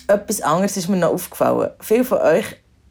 Etwas 0.07 0.41
anderes 0.41 0.77
ist 0.77 0.89
mir 0.89 0.97
noch 0.97 1.13
aufgefallen. 1.13 1.71
Viele 1.79 2.05
von 2.05 2.19
euch 2.19 2.45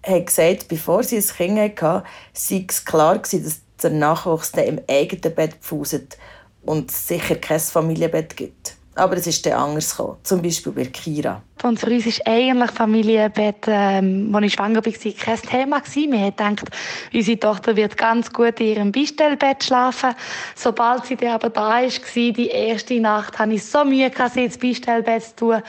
haben 0.04 0.25
gesagt, 0.25 0.68
bevor 0.68 1.02
sie 1.02 1.16
ein 1.16 1.26
Kind 1.26 1.82
hatten, 1.82 2.06
sei 2.32 2.64
es 2.68 2.84
klar 2.84 3.18
gewesen, 3.18 3.44
dass 3.44 3.61
der 3.82 3.90
Nachwuchs 3.90 4.50
im 4.50 4.80
eigenen 4.88 5.34
Bett 5.34 5.54
pfuset 5.61 6.16
und 6.62 6.90
es 6.90 7.08
sicher 7.08 7.37
kein 7.37 7.61
Familienbett 7.61 8.37
gibt. 8.37 8.76
Aber 9.00 9.16
es 9.16 9.26
ist 9.26 9.47
dann 9.47 9.54
anders 9.54 9.97
gekommen. 9.97 10.19
Zum 10.25 10.42
Beispiel 10.42 10.73
bei 10.73 10.85
Kira. 10.85 11.40
Und 11.62 11.80
für 11.80 11.87
uns 11.87 12.04
ist 12.04 12.26
eigentlich 12.26 12.71
Familienbett, 12.71 13.64
ähm, 13.66 14.30
als 14.35 14.45
ich 14.45 14.52
schwanger 14.52 14.85
war, 14.85 14.92
kein 14.92 15.40
Thema 15.40 15.78
gewesen. 15.78 16.12
Wir 16.12 16.21
haben 16.21 16.57
gedacht, 16.57 16.71
unsere 17.14 17.40
Tochter 17.40 17.76
wird 17.76 17.97
ganz 17.97 18.30
gut 18.30 18.61
in 18.61 18.66
ihrem 18.66 18.92
Beistellbett 18.92 19.64
schlafen. 19.64 20.14
Sobald 20.54 21.07
sie 21.07 21.16
dann 21.16 21.30
aber 21.30 21.49
da 21.49 21.80
war, 21.80 21.83
die 21.87 22.49
erste 22.49 23.00
Nacht, 23.00 23.38
hatte 23.38 23.52
ich 23.54 23.64
so 23.64 23.87
Mühe, 23.87 24.11
sie 24.35 24.45
ins 24.45 24.59
Beistellbett 24.59 25.23
zu 25.23 25.37
tun, 25.37 25.62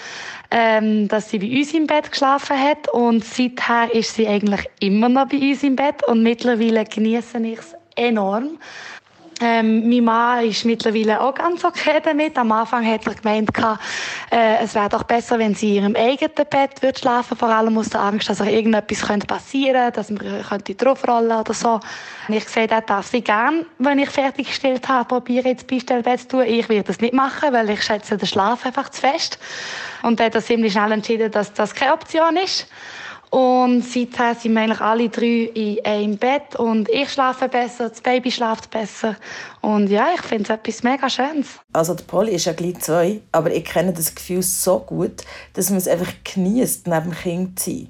ähm, 0.52 1.08
dass 1.08 1.30
sie 1.30 1.40
bei 1.40 1.58
uns 1.58 1.74
im 1.74 1.88
Bett 1.88 2.12
geschlafen 2.12 2.60
hat. 2.62 2.90
Und 2.90 3.24
seither 3.24 3.94
ist 3.94 4.14
sie 4.14 4.28
eigentlich 4.28 4.70
immer 4.82 5.08
noch 5.08 5.30
bei 5.30 5.38
uns 5.38 5.64
im 5.64 5.78
Bett. 5.78 6.06
Und 6.06 6.22
mittlerweile 6.22 6.84
genieße 6.84 7.38
ich 7.40 7.60
es 7.60 7.76
enorm. 7.96 8.58
Ähm, 9.41 9.89
mein 9.89 10.03
Mann 10.03 10.45
ist 10.45 10.65
mittlerweile 10.65 11.19
auch 11.19 11.33
ganz 11.33 11.63
okay 11.63 12.00
damit. 12.03 12.38
Am 12.38 12.51
Anfang 12.51 12.86
hat 12.86 13.07
er 13.07 13.15
gemeint, 13.15 13.50
äh, 14.31 14.63
es 14.63 14.75
wäre 14.75 14.89
doch 14.89 15.03
besser, 15.03 15.39
wenn 15.39 15.55
sie 15.55 15.77
in 15.77 15.83
ihrem 15.83 15.95
eigenen 15.95 16.48
Bett 16.50 16.81
wird 16.81 17.00
schlafen 17.00 17.36
vor 17.36 17.50
allem 17.50 17.75
aus 17.77 17.89
der 17.89 18.01
Angst, 18.01 18.29
dass 18.29 18.39
ihr 18.39 18.51
irgendetwas 18.51 19.01
könnte 19.01 19.25
passieren 19.25 19.91
könnte, 19.91 19.91
dass 19.93 20.10
man 20.12 20.43
könnte 20.43 20.75
draufrollen 20.75 21.39
oder 21.39 21.53
so. 21.53 21.79
Ich 22.27 22.48
sehe, 22.48 22.67
das 22.67 22.86
darf 22.86 23.07
sie 23.07 23.21
gern, 23.21 23.65
wenn 23.79 23.98
ich 23.98 24.10
fertiggestellt 24.10 24.88
habe, 24.88 25.07
probiere 25.07 25.50
ins 25.50 25.63
Beistellbett 25.63 26.21
zu 26.21 26.27
tun. 26.27 26.43
Ich 26.45 26.69
werde 26.69 26.83
das 26.83 27.00
nicht 27.00 27.13
machen, 27.13 27.51
weil 27.51 27.69
ich 27.71 27.81
schätze 27.83 28.17
den 28.17 28.27
Schlaf 28.27 28.65
einfach 28.65 28.89
zu 28.89 29.01
fest. 29.01 29.39
Und 30.03 30.19
dann 30.19 30.27
hat 30.27 30.36
er 30.36 30.43
ziemlich 30.43 30.74
schnell 30.74 30.91
entschieden, 30.91 31.31
dass 31.31 31.51
das 31.53 31.74
keine 31.74 31.93
Option 31.93 32.38
ist. 32.38 32.67
Und 33.32 33.84
seither 33.86 34.36
sind 34.36 34.54
wir 34.54 34.62
eigentlich 34.62 34.82
alle 34.82 35.08
drei 35.08 35.50
in 35.54 35.86
einem 35.86 36.18
Bett 36.18 36.58
und 36.58 36.90
ich 36.90 37.10
schlafe 37.10 37.48
besser, 37.48 37.88
das 37.88 38.02
Baby 38.02 38.30
schläft 38.30 38.70
besser. 38.70 39.16
Und 39.62 39.88
ja, 39.88 40.10
ich 40.14 40.22
finde 40.22 40.44
es 40.44 40.50
etwas 40.50 40.84
mega 40.84 41.10
Schönes. 41.10 41.48
Also 41.72 41.94
der 41.94 42.04
Polly 42.04 42.34
ist 42.34 42.44
ja 42.44 42.52
gleich 42.52 42.80
zwei, 42.80 43.22
aber 43.32 43.50
ich 43.54 43.64
kenne 43.64 43.94
das 43.94 44.14
Gefühl 44.14 44.44
so 44.44 44.80
gut, 44.80 45.24
dass 45.54 45.70
man 45.70 45.78
es 45.78 45.88
einfach 45.88 46.12
genießt, 46.26 46.88
neben 46.88 47.04
dem 47.04 47.14
Kind 47.14 47.60
zu 47.60 47.70
sein. 47.70 47.88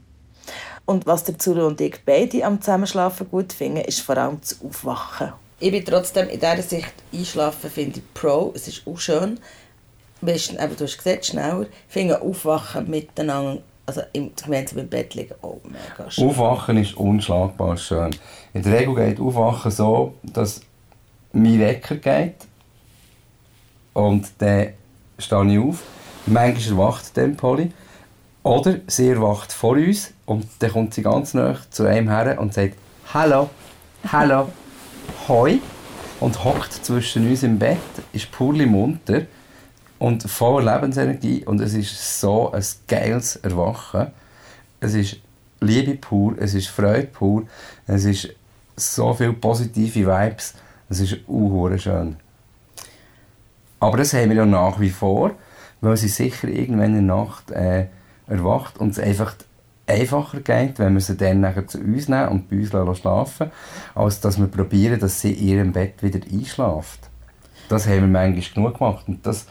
Und 0.86 1.08
was 1.08 1.24
der 1.24 1.40
Zuru 1.40 1.66
und 1.66 1.82
ich 1.82 1.96
beide 2.06 2.46
am 2.46 2.62
Zusammenschlafen 2.62 3.28
gut 3.28 3.52
finden, 3.52 3.82
ist 3.82 4.02
vor 4.02 4.18
allem 4.18 4.40
das 4.42 4.60
Aufwachen. 4.64 5.34
Ich 5.60 5.72
bin 5.72 5.84
trotzdem 5.84 6.30
in 6.30 6.40
dieser 6.40 6.62
Sicht 6.62 6.94
einschlafen, 7.12 7.72
finde 7.72 7.98
ich 7.98 8.14
pro. 8.14 8.52
Es 8.54 8.68
ist 8.68 8.86
auch 8.86 8.98
schön. 9.00 9.40
Weißt, 10.22 10.54
eben, 10.54 10.76
du 10.76 10.84
hast 10.84 10.98
gesagt, 10.98 11.26
schneller. 11.26 11.66
Ich 11.88 11.94
finde 11.94 12.22
Aufwachen 12.22 12.88
miteinander 12.92 13.64
Also 13.86 14.02
im 14.14 14.32
gemeinsam 14.36 14.80
im 14.80 14.90
Bett 14.90 15.16
liegen, 15.16 15.36
oh, 15.42 15.60
mega 15.64 16.10
schön. 16.10 16.30
Aufwachen 16.30 16.78
ist 16.78 16.96
unschlagbar 16.96 17.78
schön. 17.78 18.16
In 18.54 18.64
der 18.64 18.80
Regel 18.80 18.96
geht 18.96 19.20
Aufwachen 19.20 19.72
so, 19.72 20.14
dass 20.24 20.62
mein 21.34 21.60
Wecker 21.60 21.96
geht 21.96 22.36
und 23.94 24.28
dann 24.38 24.70
stehe 25.18 25.52
ich 25.52 25.60
auf. 25.60 25.84
Manchmal 26.26 26.80
erwacht 26.80 27.18
dann 27.18 27.36
Polly. 27.36 27.72
Oder 28.44 28.78
sie 28.88 29.10
erwacht 29.10 29.52
vor 29.52 29.74
uns 29.74 30.14
und 30.26 30.46
dann 30.60 30.72
kommt 30.72 30.94
sie 30.94 31.04
ganz 31.04 31.34
nah 31.34 31.58
zu 31.70 31.86
einem 31.86 32.10
her 32.10 32.40
und 32.40 32.54
sagt 32.54 32.76
«Hallo, 33.14 33.50
hallo, 34.12 34.48
hoi» 35.28 35.60
und 36.20 36.44
hockt 36.44 36.74
zwischen 36.74 37.30
uns 37.30 37.44
im 37.44 37.60
Bett, 37.60 37.78
ist 38.14 38.32
purli 38.32 38.66
munter 38.66 39.24
und 40.02 40.24
voller 40.24 40.74
Lebensenergie 40.74 41.46
und 41.46 41.62
es 41.62 41.76
ist 41.76 42.20
so 42.20 42.52
ein 42.52 42.64
geiles 42.88 43.36
Erwachen. 43.36 44.08
Es 44.80 44.96
ist 44.96 45.18
Liebe 45.60 45.94
pur, 45.94 46.34
es 46.40 46.56
ist 46.56 46.70
Freude 46.70 47.06
pur, 47.06 47.44
es 47.86 48.06
ist 48.06 48.30
so 48.76 49.14
viele 49.14 49.34
positive 49.34 50.08
Vibes, 50.08 50.56
es 50.90 51.02
ist 51.02 51.18
auch 51.28 51.70
schön. 51.78 52.16
Aber 53.80 53.98
das 53.98 54.16
haben 54.16 54.30
wir 54.30 54.38
ja 54.38 54.46
nach 54.48 54.80
wie 54.80 54.90
vor, 54.90 55.36
weil 55.82 55.98
sie 55.98 56.08
sicher 56.08 56.48
irgendwann 56.48 56.96
in 56.98 57.08
der 57.08 57.16
Nacht 57.16 57.52
äh, 57.52 57.86
erwacht 58.26 58.80
und 58.80 58.90
es 58.90 59.00
einfach 59.00 59.36
einfacher 59.86 60.40
geht, 60.40 60.80
wenn 60.80 60.96
wir 60.96 61.02
sie 61.02 61.16
dann 61.16 61.42
nachher 61.42 61.68
zu 61.68 61.78
uns 61.78 62.08
nehmen 62.08 62.30
und 62.30 62.50
bei 62.50 62.56
uns 62.56 62.98
schlafen 62.98 63.52
als 63.94 64.20
dass 64.20 64.40
wir 64.40 64.48
probieren, 64.48 65.00
dass 65.00 65.22
sie 65.22 65.34
in 65.34 65.48
ihrem 65.48 65.72
Bett 65.74 66.02
wieder 66.02 66.22
einschläft. 66.26 67.12
Das 67.70 67.86
haben 67.86 68.02
wir 68.02 68.08
manchmal 68.08 68.54
genug 68.56 68.80
gemacht 68.80 69.08
und 69.08 69.24
das, 69.28 69.46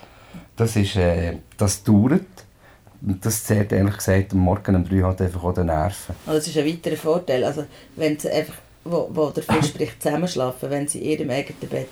das, 0.61 0.77
ist, 0.77 0.97
äh, 0.97 1.37
das 1.57 1.83
dauert. 1.83 2.27
Und 3.03 3.25
das 3.25 3.45
zehrt 3.45 3.73
ehrlich 3.73 3.97
gesagt 3.97 4.33
am 4.33 4.41
Morgen 4.41 4.77
um 4.77 4.87
drei 4.87 5.01
halt 5.01 5.23
einfach 5.23 5.43
auch 5.43 5.55
den 5.55 5.67
Nerven. 5.67 6.15
Also 6.27 6.39
das 6.39 6.49
ist 6.49 6.59
ein 6.59 6.67
weiterer 6.67 6.97
Vorteil. 6.97 7.45
Also 7.45 7.65
wenn 7.97 8.19
sie 8.19 8.31
einfach, 8.31 8.55
wo, 8.85 9.09
wo 9.11 9.31
der 9.31 9.43
Fisch 9.43 9.69
spricht, 9.69 10.03
zusammenschlafen, 10.03 10.69
wenn 10.69 10.87
sie 10.87 10.99
in 10.99 11.19
ihrem 11.19 11.31
eigenen 11.31 11.69
Bett 11.71 11.89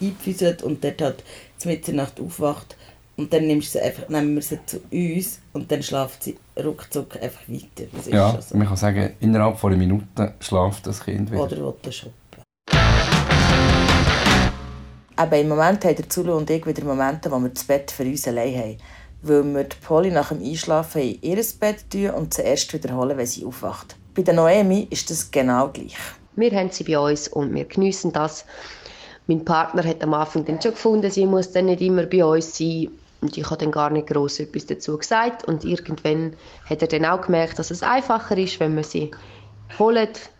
einpfüselt 0.00 0.62
und 0.62 0.84
dort 0.84 1.02
halt 1.02 1.24
zur 1.58 1.72
Mitternacht 1.72 2.20
aufwacht, 2.20 2.76
und 3.18 3.32
dann 3.32 3.46
nimmst 3.46 3.72
sie 3.72 3.80
einfach, 3.80 4.08
nehmen 4.10 4.34
wir 4.34 4.42
sie 4.42 4.58
zu 4.66 4.78
uns 4.92 5.40
und 5.54 5.72
dann 5.72 5.82
schlaft 5.82 6.22
sie 6.22 6.36
ruckzuck 6.62 7.16
einfach 7.16 7.40
weiter. 7.48 7.88
Ja, 8.10 8.38
so. 8.40 8.56
man 8.58 8.66
kann 8.66 8.76
sagen, 8.76 9.14
innerhalb 9.20 9.58
von 9.58 9.72
einer 9.72 9.78
Minute 9.78 10.34
schlaft 10.40 10.86
das 10.86 11.02
Kind 11.02 11.30
wieder. 11.32 11.42
Oder 11.42 11.56
will 11.56 11.74
das 11.82 11.94
Aber 15.16 15.38
im 15.38 15.48
Moment 15.48 15.84
haben 15.84 15.96
der 15.96 16.08
Zulu 16.10 16.36
und 16.36 16.50
ich 16.50 16.66
wieder 16.66 16.84
Momente, 16.84 17.30
wo 17.30 17.38
wir 17.38 17.48
das 17.48 17.64
Bett 17.64 17.90
für 17.90 18.02
uns 18.02 18.28
allein 18.28 18.54
haben. 18.54 18.76
Weil 19.22 19.44
wir 19.44 19.64
die 19.64 19.76
Polly 19.82 20.10
nach 20.10 20.28
dem 20.28 20.42
Einschlafen 20.44 21.00
in 21.00 21.22
ihr 21.22 21.42
Bett 21.58 21.90
tun 21.90 22.10
und 22.10 22.34
sie 22.34 22.42
erst 22.42 22.72
wiederholen, 22.74 23.16
wenn 23.16 23.26
sie 23.26 23.46
aufwacht. 23.46 23.96
Bei 24.14 24.22
der 24.22 24.34
Noemi 24.34 24.86
ist 24.90 25.10
das 25.10 25.30
genau 25.30 25.68
gleich. 25.68 25.96
Wir 26.36 26.50
haben 26.52 26.70
sie 26.70 26.84
bei 26.84 26.98
uns 26.98 27.28
und 27.28 27.54
wir 27.54 27.64
geniessen 27.64 28.12
das. 28.12 28.44
Mein 29.26 29.44
Partner 29.44 29.82
hat 29.84 30.02
am 30.02 30.12
Anfang 30.12 30.44
dann 30.44 30.60
schon 30.60 30.72
gefunden, 30.72 31.10
sie 31.10 31.24
muss 31.24 31.50
dann 31.50 31.66
nicht 31.66 31.80
immer 31.80 32.04
bei 32.04 32.24
uns 32.24 32.56
sein. 32.56 32.88
Und 33.22 33.36
ich 33.36 33.46
habe 33.46 33.56
dann 33.56 33.72
gar 33.72 33.88
nicht 33.88 34.08
groß 34.08 34.40
etwas 34.40 34.66
dazu 34.66 34.98
gesagt. 34.98 35.44
Und 35.44 35.64
irgendwann 35.64 36.34
hat 36.68 36.82
er 36.82 36.88
dann 36.88 37.06
auch 37.06 37.22
gemerkt, 37.22 37.58
dass 37.58 37.70
es 37.70 37.82
einfacher 37.82 38.36
ist, 38.36 38.60
wenn 38.60 38.74
man 38.74 38.84
sie 38.84 39.10
holt 39.78 40.30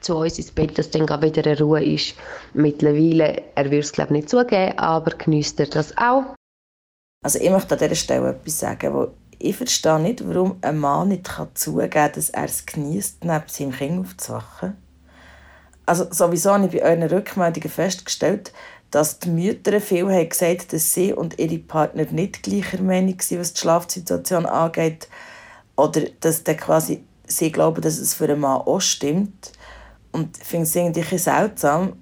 zu 0.00 0.16
uns 0.16 0.38
ins 0.38 0.50
Bett, 0.50 0.78
dass 0.78 0.90
dann 0.90 1.02
wieder 1.02 1.44
eine 1.44 1.58
Ruhe 1.58 1.84
ist. 1.84 2.14
Mittlerweile, 2.54 3.42
er 3.54 3.64
würde 3.64 3.78
es 3.78 3.92
glaube 3.92 4.12
nicht 4.12 4.28
zugeben, 4.28 4.78
aber 4.78 5.16
genießt 5.16 5.60
er 5.60 5.66
das 5.66 5.96
auch. 5.96 6.34
Also 7.24 7.38
ich 7.40 7.50
möchte 7.50 7.74
an 7.74 7.80
dieser 7.80 7.94
Stelle 7.94 8.30
etwas 8.30 8.58
sagen, 8.58 8.94
wo 8.94 9.08
ich 9.38 9.56
verstehe 9.56 10.00
nicht, 10.00 10.26
warum 10.26 10.58
ein 10.62 10.78
Mann 10.78 11.08
nicht 11.08 11.30
zugeben 11.54 11.90
kann, 11.90 12.12
dass 12.12 12.30
er 12.30 12.44
es 12.44 12.66
genießt, 12.66 13.24
neben 13.24 13.44
seinem 13.46 13.72
Kind 13.72 14.00
aufzuwachen. 14.00 14.76
Also 15.86 16.06
sowieso 16.10 16.52
habe 16.52 16.66
ich 16.66 16.72
bei 16.72 16.82
euren 16.82 17.02
Rückmeldungen 17.04 17.70
festgestellt, 17.70 18.52
dass 18.90 19.18
die 19.18 19.30
Mütter 19.30 19.80
viel 19.80 20.06
haben 20.06 20.28
gesagt 20.28 20.72
dass 20.72 20.92
sie 20.92 21.12
und 21.12 21.38
ihre 21.38 21.58
Partner 21.58 22.06
nicht 22.10 22.42
gleicher 22.42 22.82
Meinung 22.82 23.20
sind, 23.20 23.40
was 23.40 23.52
die 23.52 23.60
Schlafsituation 23.60 24.46
angeht. 24.46 25.08
Oder 25.76 26.02
dass 26.20 26.44
quasi 26.44 27.04
sie 27.26 27.52
glauben, 27.52 27.82
dass 27.82 27.98
es 27.98 28.14
für 28.14 28.24
einen 28.24 28.40
Mann 28.40 28.62
auch 28.62 28.80
stimmt. 28.80 29.52
Und 30.12 30.38
ich 30.38 30.44
finde 30.44 30.64
es 30.64 30.74
irgendwie 30.74 31.18
seltsam 31.18 31.94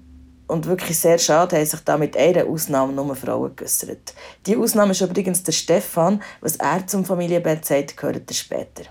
und 0.47 0.65
wirklich 0.65 0.97
sehr 0.97 1.17
schade, 1.17 1.57
haben 1.57 1.65
sich 1.65 1.79
da 1.81 1.97
mit 1.97 2.15
einer 2.15 2.45
Ausnahme 2.45 2.93
nur 2.93 3.15
Frauen 3.15 3.55
geäußert. 3.55 4.13
Die 4.45 4.55
Ausnahme 4.55 4.91
ist 4.91 5.01
übrigens 5.01 5.43
der 5.43 5.51
Stefan. 5.51 6.21
Was 6.41 6.55
er 6.55 6.87
zum 6.87 7.05
Familienbett 7.05 7.65
sagt, 7.65 7.97
gehört 7.97 8.29
er 8.29 8.33
später. 8.33 8.83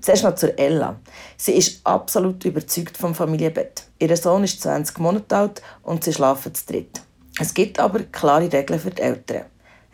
Zuerst 0.00 0.24
noch 0.24 0.34
zur 0.34 0.58
Ella. 0.58 0.98
Sie 1.36 1.52
ist 1.52 1.86
absolut 1.86 2.42
überzeugt 2.46 2.96
vom 2.96 3.14
Familienbett. 3.14 3.84
Ihr 3.98 4.16
Sohn 4.16 4.44
ist 4.44 4.62
20 4.62 4.98
Monate 4.98 5.36
alt 5.36 5.62
und 5.82 6.02
sie 6.02 6.14
schlafen 6.14 6.54
zu 6.54 6.66
dritt. 6.66 7.02
Es 7.38 7.52
gibt 7.52 7.78
aber 7.78 8.00
klare 8.04 8.50
Regeln 8.50 8.80
für 8.80 8.90
die 8.90 9.02
Eltern. 9.02 9.44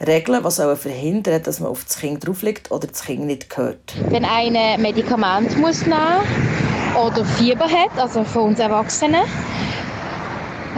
Regeln, 0.07 0.45
die 0.45 0.50
sollen 0.50 0.76
verhindern, 0.76 1.43
dass 1.43 1.59
man 1.59 1.71
auf 1.71 1.85
das 1.85 1.99
Kind 1.99 2.26
drauflegt 2.26 2.71
oder 2.71 2.87
das 2.87 3.03
Kind 3.03 3.25
nicht 3.25 3.57
hört. 3.57 3.95
Wenn 4.11 4.25
einer 4.25 4.79
Medikament 4.79 5.57
muss 5.59 5.83
nehmen 5.83 6.65
oder 6.97 7.25
Fieber 7.25 7.65
hat, 7.67 7.99
also 7.99 8.25
für 8.25 8.41
uns 8.41 8.59
Erwachsene, 8.59 9.23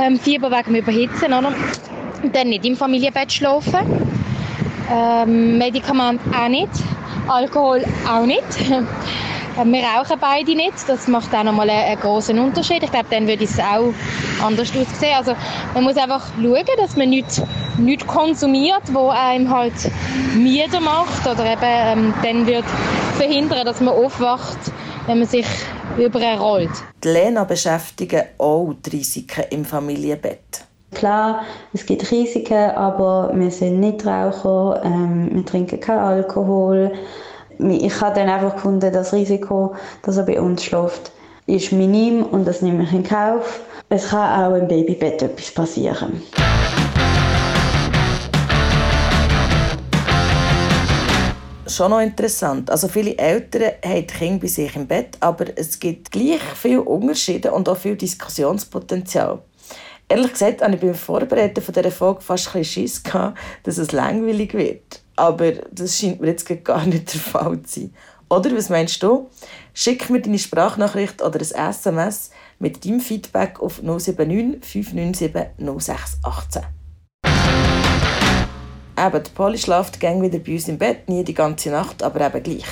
ähm, 0.00 0.18
Fieber 0.18 0.50
wegen 0.50 0.74
Überhitzen, 0.76 1.32
oder? 1.32 1.52
dann 2.32 2.48
nicht 2.48 2.64
im 2.64 2.76
Familienbett 2.76 3.32
schlafen. 3.32 3.78
Ähm, 4.90 5.58
Medikament 5.58 6.20
auch 6.34 6.48
nicht, 6.48 6.70
Alkohol 7.28 7.84
auch 8.10 8.24
nicht. 8.26 8.42
Wir 9.64 9.82
rauchen 9.82 10.16
beide 10.20 10.54
nicht. 10.54 10.88
Das 10.88 11.08
macht 11.08 11.34
auch 11.34 11.42
nochmal 11.42 11.68
einen 11.68 11.98
großen 11.98 12.38
Unterschied. 12.38 12.84
Ich 12.84 12.92
glaube, 12.92 13.06
dann 13.10 13.26
würde 13.26 13.42
es 13.42 13.58
auch 13.58 13.92
anders 14.40 14.70
aussehen. 14.70 15.14
Also 15.16 15.32
man 15.74 15.82
muss 15.82 15.96
einfach 15.96 16.26
schauen, 16.40 16.64
dass 16.76 16.96
man 16.96 17.10
nichts, 17.10 17.42
nichts 17.76 18.06
konsumiert, 18.06 18.82
wo 18.92 19.08
einem 19.08 19.50
halt 19.52 19.74
müde 20.36 20.80
macht 20.80 21.26
oder 21.26 21.44
eben 21.44 21.58
ähm, 21.62 22.14
dann 22.22 22.46
wird 22.46 22.64
verhindern, 23.16 23.66
dass 23.66 23.80
man 23.80 23.94
aufwacht, 23.94 24.58
wenn 25.08 25.18
man 25.18 25.28
sich 25.28 25.46
überrollt. 25.98 26.70
Die 27.02 27.08
Lena 27.08 27.42
beschäftigen 27.44 28.22
auch 28.38 28.74
die 28.86 28.90
Risiken 28.90 29.44
im 29.50 29.64
Familienbett. 29.64 30.64
Klar, 30.94 31.42
es 31.74 31.84
gibt 31.84 32.10
Risiken, 32.10 32.70
aber 32.70 33.30
wir 33.34 33.50
sind 33.50 33.80
nicht 33.80 34.06
Raucher, 34.06 34.80
ähm, 34.84 35.28
wir 35.32 35.44
trinken 35.44 35.80
keinen 35.80 35.98
Alkohol 35.98 36.92
ich 37.58 38.00
habe 38.00 38.14
dann 38.14 38.28
einfach 38.28 38.54
gefunden, 38.54 38.92
das 38.92 39.12
Risiko, 39.12 39.74
dass 40.02 40.16
er 40.16 40.24
bei 40.24 40.40
uns 40.40 40.62
schläft, 40.64 41.10
ist 41.46 41.72
minim 41.72 42.22
und 42.22 42.46
das 42.46 42.62
nehme 42.62 42.84
ich 42.84 42.92
in 42.92 43.02
Kauf. 43.02 43.60
Es 43.88 44.10
kann 44.10 44.44
auch 44.44 44.56
im 44.56 44.68
Babybett 44.68 45.22
etwas 45.22 45.50
passieren. 45.50 46.22
Schon 51.68 51.90
noch 51.90 52.00
interessant. 52.00 52.70
Also 52.70 52.88
viele 52.88 53.18
Eltern 53.18 53.72
haben 53.84 54.06
die 54.06 54.06
Kinder 54.06 54.40
bei 54.40 54.46
sich 54.46 54.74
im 54.74 54.86
Bett, 54.86 55.18
aber 55.20 55.44
es 55.54 55.78
gibt 55.78 56.10
gleich 56.10 56.40
viele 56.54 56.80
Unterschiede 56.80 57.52
und 57.52 57.68
auch 57.68 57.76
viel 57.76 57.94
Diskussionspotenzial. 57.94 59.42
Ehrlich 60.08 60.32
gesagt 60.32 60.62
hatte 60.62 60.76
ich 60.76 60.80
beim 60.80 60.94
Vorbereiten 60.94 61.60
von 61.60 61.74
dieser 61.74 61.90
Folge 61.90 62.22
fast 62.22 62.46
ein 62.48 62.60
bisschen 62.60 62.88
Schiss, 62.88 63.02
dass 63.64 63.76
es 63.76 63.92
langweilig 63.92 64.54
wird. 64.54 65.02
Aber 65.16 65.52
das 65.70 65.98
scheint 65.98 66.22
mir 66.22 66.28
jetzt 66.28 66.48
gar 66.64 66.86
nicht 66.86 67.12
der 67.12 67.20
Fall 67.20 67.60
zu 67.62 67.80
sein. 67.80 67.94
Oder 68.30 68.56
was 68.56 68.70
meinst 68.70 69.02
du? 69.02 69.28
Schick 69.74 70.08
mir 70.08 70.22
deine 70.22 70.38
Sprachnachricht 70.38 71.20
oder 71.20 71.38
ein 71.38 71.70
SMS 71.70 72.30
mit 72.58 72.82
deinem 72.86 73.00
Feedback 73.00 73.60
auf 73.60 73.82
079 73.82 74.64
597 74.64 75.32
0618. 75.58 76.77
Eben, 79.06 79.22
die 79.22 79.30
Polly 79.30 79.58
schläft 79.58 80.00
gäng 80.00 80.20
wieder 80.22 80.38
bei 80.38 80.52
uns 80.52 80.68
im 80.68 80.78
Bett, 80.78 81.08
nie 81.08 81.24
die 81.24 81.34
ganze 81.34 81.70
Nacht, 81.70 82.02
aber 82.02 82.26
eben 82.26 82.42
gleich. 82.42 82.66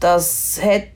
Das 0.00 0.60
hat, 0.62 0.88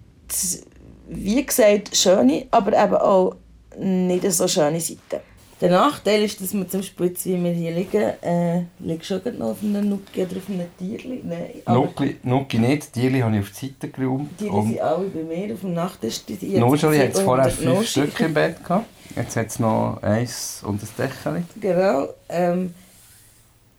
wie 1.08 1.44
gesagt, 1.44 1.96
schöne, 1.96 2.46
aber 2.50 2.72
eben 2.72 2.96
auch 2.96 3.36
nicht 3.78 4.30
so 4.32 4.48
schöne 4.48 4.80
Seiten. 4.80 5.20
Der 5.58 5.70
Nachteil 5.70 6.22
ist, 6.22 6.38
dass 6.42 6.52
man 6.52 6.68
zum 6.68 6.80
Beispiel, 6.80 7.14
wie 7.24 7.44
wir 7.44 7.50
hier 7.50 7.70
liegen, 7.70 8.12
äh, 8.20 8.64
liegt 8.78 9.06
schon 9.06 9.22
noch 9.38 9.52
auf 9.52 9.62
einem 9.62 9.88
Nuki 9.88 10.22
oder 10.22 10.36
auf 10.36 10.50
einem 10.50 10.66
Tierli. 10.78 11.22
Nein, 11.24 11.62
Nuki, 11.66 12.16
Nuki 12.24 12.58
nicht, 12.58 12.92
Tierli 12.92 13.20
habe 13.20 13.36
ich 13.36 13.42
auf 13.42 13.50
die 13.58 13.66
Seite 13.66 13.88
geräumt. 13.88 14.38
Die 14.38 14.44
sind 14.44 14.80
alle 14.80 15.06
bei 15.06 15.22
mir 15.22 15.54
auf 15.54 15.60
dem 15.60 15.72
Nachttisch. 15.72 16.20
Nuscheli 16.42 16.98
hat 16.98 17.16
vorher 17.16 17.50
fünf 17.50 17.88
Stück 17.88 18.20
im 18.20 18.34
Bett 18.34 18.62
gehabt. 18.62 18.86
Jetzt 19.16 19.36
hat 19.36 19.46
es 19.46 19.58
noch 19.58 20.02
eins 20.02 20.62
und 20.62 20.82
ein 20.82 20.88
Deckel. 20.98 21.44
Genau. 21.58 22.08
Ähm, 22.28 22.74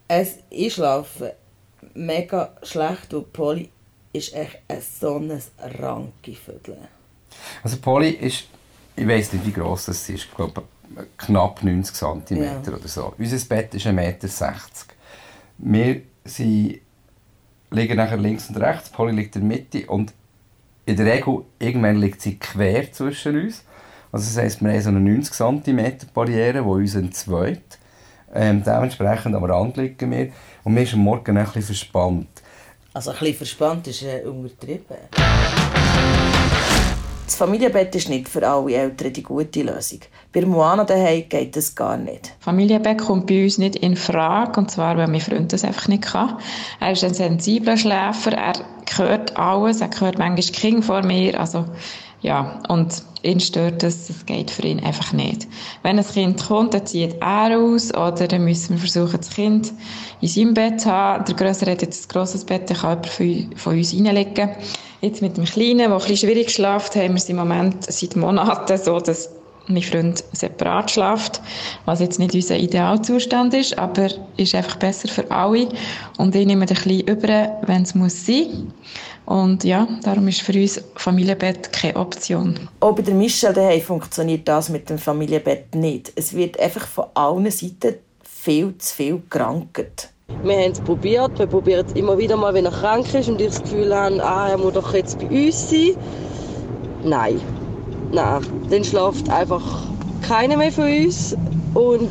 es 0.08 0.38
Einschlafen 0.52 1.32
mega 1.94 2.52
schlecht, 2.64 3.14
weil 3.14 3.22
Polly 3.22 3.70
ist 4.14 4.34
echt 4.34 4.60
ein 4.68 4.82
so 4.82 5.18
ein 5.18 5.42
ranke 5.80 6.34
Vögel. 6.34 6.78
Also 7.64 7.78
Polly 7.78 8.12
ist, 8.12 8.46
ich 8.96 9.08
weiß 9.08 9.34
nicht 9.34 9.46
wie 9.46 9.52
gross 9.52 9.86
das 9.86 10.10
ist, 10.10 10.26
ich 10.26 10.34
glaube 10.34 10.64
knapp 11.18 11.64
90 11.64 11.96
cm 11.96 12.44
ja. 12.44 12.60
oder 12.60 12.88
so. 12.88 13.14
Unser 13.18 13.46
Bett 13.46 13.74
ist 13.76 13.86
1,60 13.86 13.92
m. 13.94 14.56
Wir 15.60 16.02
sind 16.24 16.80
liegen 17.70 17.98
nachher 17.98 18.18
links 18.18 18.50
und 18.50 18.58
rechts, 18.58 18.90
Polly 18.90 19.14
liegt 19.14 19.36
in 19.36 19.48
der 19.48 19.58
Mitte 19.58 19.86
und 19.88 20.14
in 20.86 20.96
der 20.96 21.06
Regel 21.06 21.44
irgendwann 21.60 21.98
liegt 21.98 22.22
sie 22.22 22.40
quer 22.40 22.92
zwischen 22.92 23.38
uns. 23.38 23.64
Also 24.12 24.26
das 24.26 24.38
heisst, 24.38 24.62
wir 24.62 24.72
haben 24.72 24.82
so 24.82 24.90
eine 24.90 25.02
90 25.02 25.34
cm 25.34 25.94
Barriere, 26.14 26.62
die 26.62 26.70
uns 26.70 26.96
entzweit. 26.96 27.77
Ähm, 28.34 28.64
dementsprechend 28.64 29.36
am 29.36 29.44
Rand 29.44 29.78
liegen 29.78 30.12
wir 30.12 30.30
und 30.64 30.76
wir 30.76 30.86
sind 30.86 30.96
am 30.96 31.06
Morgen 31.06 31.38
ein 31.38 31.46
bisschen 31.46 31.64
verspannt. 31.64 32.28
Also 32.94 33.12
ein 33.12 33.18
bisschen 33.20 33.36
verspannt 33.36 33.88
ist 33.88 34.04
äh, 34.04 34.24
untertrieben. 34.26 34.98
Das 37.26 37.36
Familienbett 37.36 37.94
ist 37.94 38.08
nicht 38.08 38.30
für 38.30 38.48
alle 38.48 38.74
Eltern 38.74 39.12
die 39.12 39.22
gute 39.22 39.62
Lösung. 39.62 40.00
Bei 40.32 40.46
Moana 40.46 40.86
daheim 40.86 41.28
geht 41.28 41.58
das 41.58 41.76
gar 41.76 41.98
nicht. 41.98 42.34
Familienbett 42.40 43.00
kommt 43.00 43.28
bei 43.28 43.44
uns 43.44 43.58
nicht 43.58 43.76
in 43.76 43.98
Frage, 43.98 44.60
und 44.60 44.72
zwar, 44.72 44.98
weil 44.98 45.08
mein 45.08 45.20
Freund 45.20 45.52
das 45.52 45.66
einfach 45.66 45.90
nicht 45.90 46.04
kann. 46.04 46.38
Er 46.80 46.94
ist 46.94 47.04
ein 47.04 47.14
sensibler 47.14 47.76
Schläfer, 47.76 48.32
er 48.32 48.54
hört 48.96 49.36
alles, 49.36 49.82
er 49.82 49.90
hört 50.00 50.18
manchmal 50.18 50.54
King 50.54 50.82
vor 50.82 51.04
mir, 51.04 51.38
also 51.38 51.66
ja, 52.22 52.62
und 52.70 53.04
ihn 53.28 53.40
stört 53.40 53.84
das, 53.84 54.08
das 54.08 54.26
geht 54.26 54.50
für 54.50 54.64
ihn 54.64 54.80
einfach 54.80 55.14
nicht. 55.14 55.48
Wenn 55.84 56.00
ein 56.00 56.08
Kind 56.08 56.44
kommt, 56.44 56.74
dann 56.74 56.86
zieht 56.86 57.18
er 57.20 57.60
aus 57.60 57.94
oder 57.94 58.28
dann 58.28 58.44
müssen 58.44 58.76
wir 58.76 58.80
versuchen, 58.80 59.18
das 59.18 59.30
Kind 59.30 59.74
in 60.22 60.28
seinem 60.28 60.54
Bett 60.54 60.82
zu 60.82 60.92
haben. 60.92 61.26
Der 61.26 61.36
Größere 61.36 61.72
hat 61.72 61.82
jetzt 61.82 62.06
ein 62.06 62.14
grosses 62.14 62.46
Bett, 62.46 62.70
dann 62.70 62.78
kann 62.78 63.02
jemand 63.20 63.60
von 63.60 63.78
uns 63.78 63.94
reinlegen. 63.94 64.50
Jetzt 65.02 65.22
mit 65.22 65.38
dem 65.38 65.46
Kleinen, 65.46 65.78
der 65.78 65.92
ein 65.92 65.98
bisschen 65.98 66.18
schwierig 66.18 66.50
schläft, 66.50 66.96
haben 66.96 67.10
wir 67.10 67.16
es 67.16 67.30
im 67.30 67.36
Moment 67.36 67.84
seit 67.92 68.16
Monaten 68.16 68.78
so, 68.78 69.00
dass 69.00 69.30
mein 69.68 69.84
Freund 69.84 70.24
separat 70.32 70.92
schläft, 70.92 71.42
was 71.86 72.00
jetzt 72.00 72.20
nicht 72.20 72.34
unser 72.34 72.58
Idealzustand 72.58 73.54
ist, 73.54 73.78
aber 73.78 74.10
ist 74.38 74.56
einfach 74.56 74.78
besser 74.78 75.08
für 75.08 75.30
alle. 75.32 75.70
Und 76.18 76.36
ich 76.36 76.46
nehme 76.46 76.66
ein 76.66 76.68
bisschen 76.68 77.02
über, 77.02 77.60
wenn 77.66 77.84
es 77.84 77.96
muss 77.96 78.26
sein. 78.26 78.72
Und 79.26 79.66
ja, 79.66 79.88
darum 80.04 80.28
ist 80.30 80.42
für 80.42 80.54
uns 80.54 80.82
Familienbett 80.96 81.74
keine 81.74 81.98
Option. 81.98 82.58
Auch 82.80 82.96
bei 82.96 83.02
der 83.02 83.14
Michelle 83.14 83.54
daheim 83.54 83.82
funktioniert 83.82 84.48
das 84.48 84.70
mit 84.70 84.90
dem 84.90 84.98
Familienbett 84.98 85.76
nicht. 85.76 86.14
Es 86.16 86.34
wird 86.34 86.58
einfach 86.60 86.88
von 86.88 87.06
allen 87.14 87.52
Seiten 87.52 87.96
viel 88.24 88.78
zu 88.78 88.96
viel 88.96 89.22
gerankt. 89.30 90.10
Wir 90.44 90.58
haben 90.58 90.72
es 90.72 90.80
probiert, 90.80 91.40
wir 91.40 91.48
probieren 91.48 91.86
es 91.86 91.94
immer 91.94 92.18
wieder 92.18 92.38
mal, 92.38 92.54
wenn 92.54 92.66
er 92.66 92.72
krank 92.72 93.14
ist 93.14 93.28
und 93.28 93.42
ich 93.42 93.48
das 93.48 93.62
Gefühl 93.62 93.94
haben, 93.94 94.22
ah, 94.22 94.50
er 94.50 94.58
muss 94.58 94.74
doch 94.74 94.94
jetzt 94.94 95.20
bei 95.20 95.28
uns 95.28 95.70
sein. 95.70 95.96
Nein, 97.04 97.40
nein, 98.12 98.42
dann 98.70 98.84
schläft 98.84 99.30
einfach 99.30 99.84
keiner 100.22 100.58
mehr 100.58 100.72
von 100.72 100.86
uns 100.86 101.36
und 101.74 102.10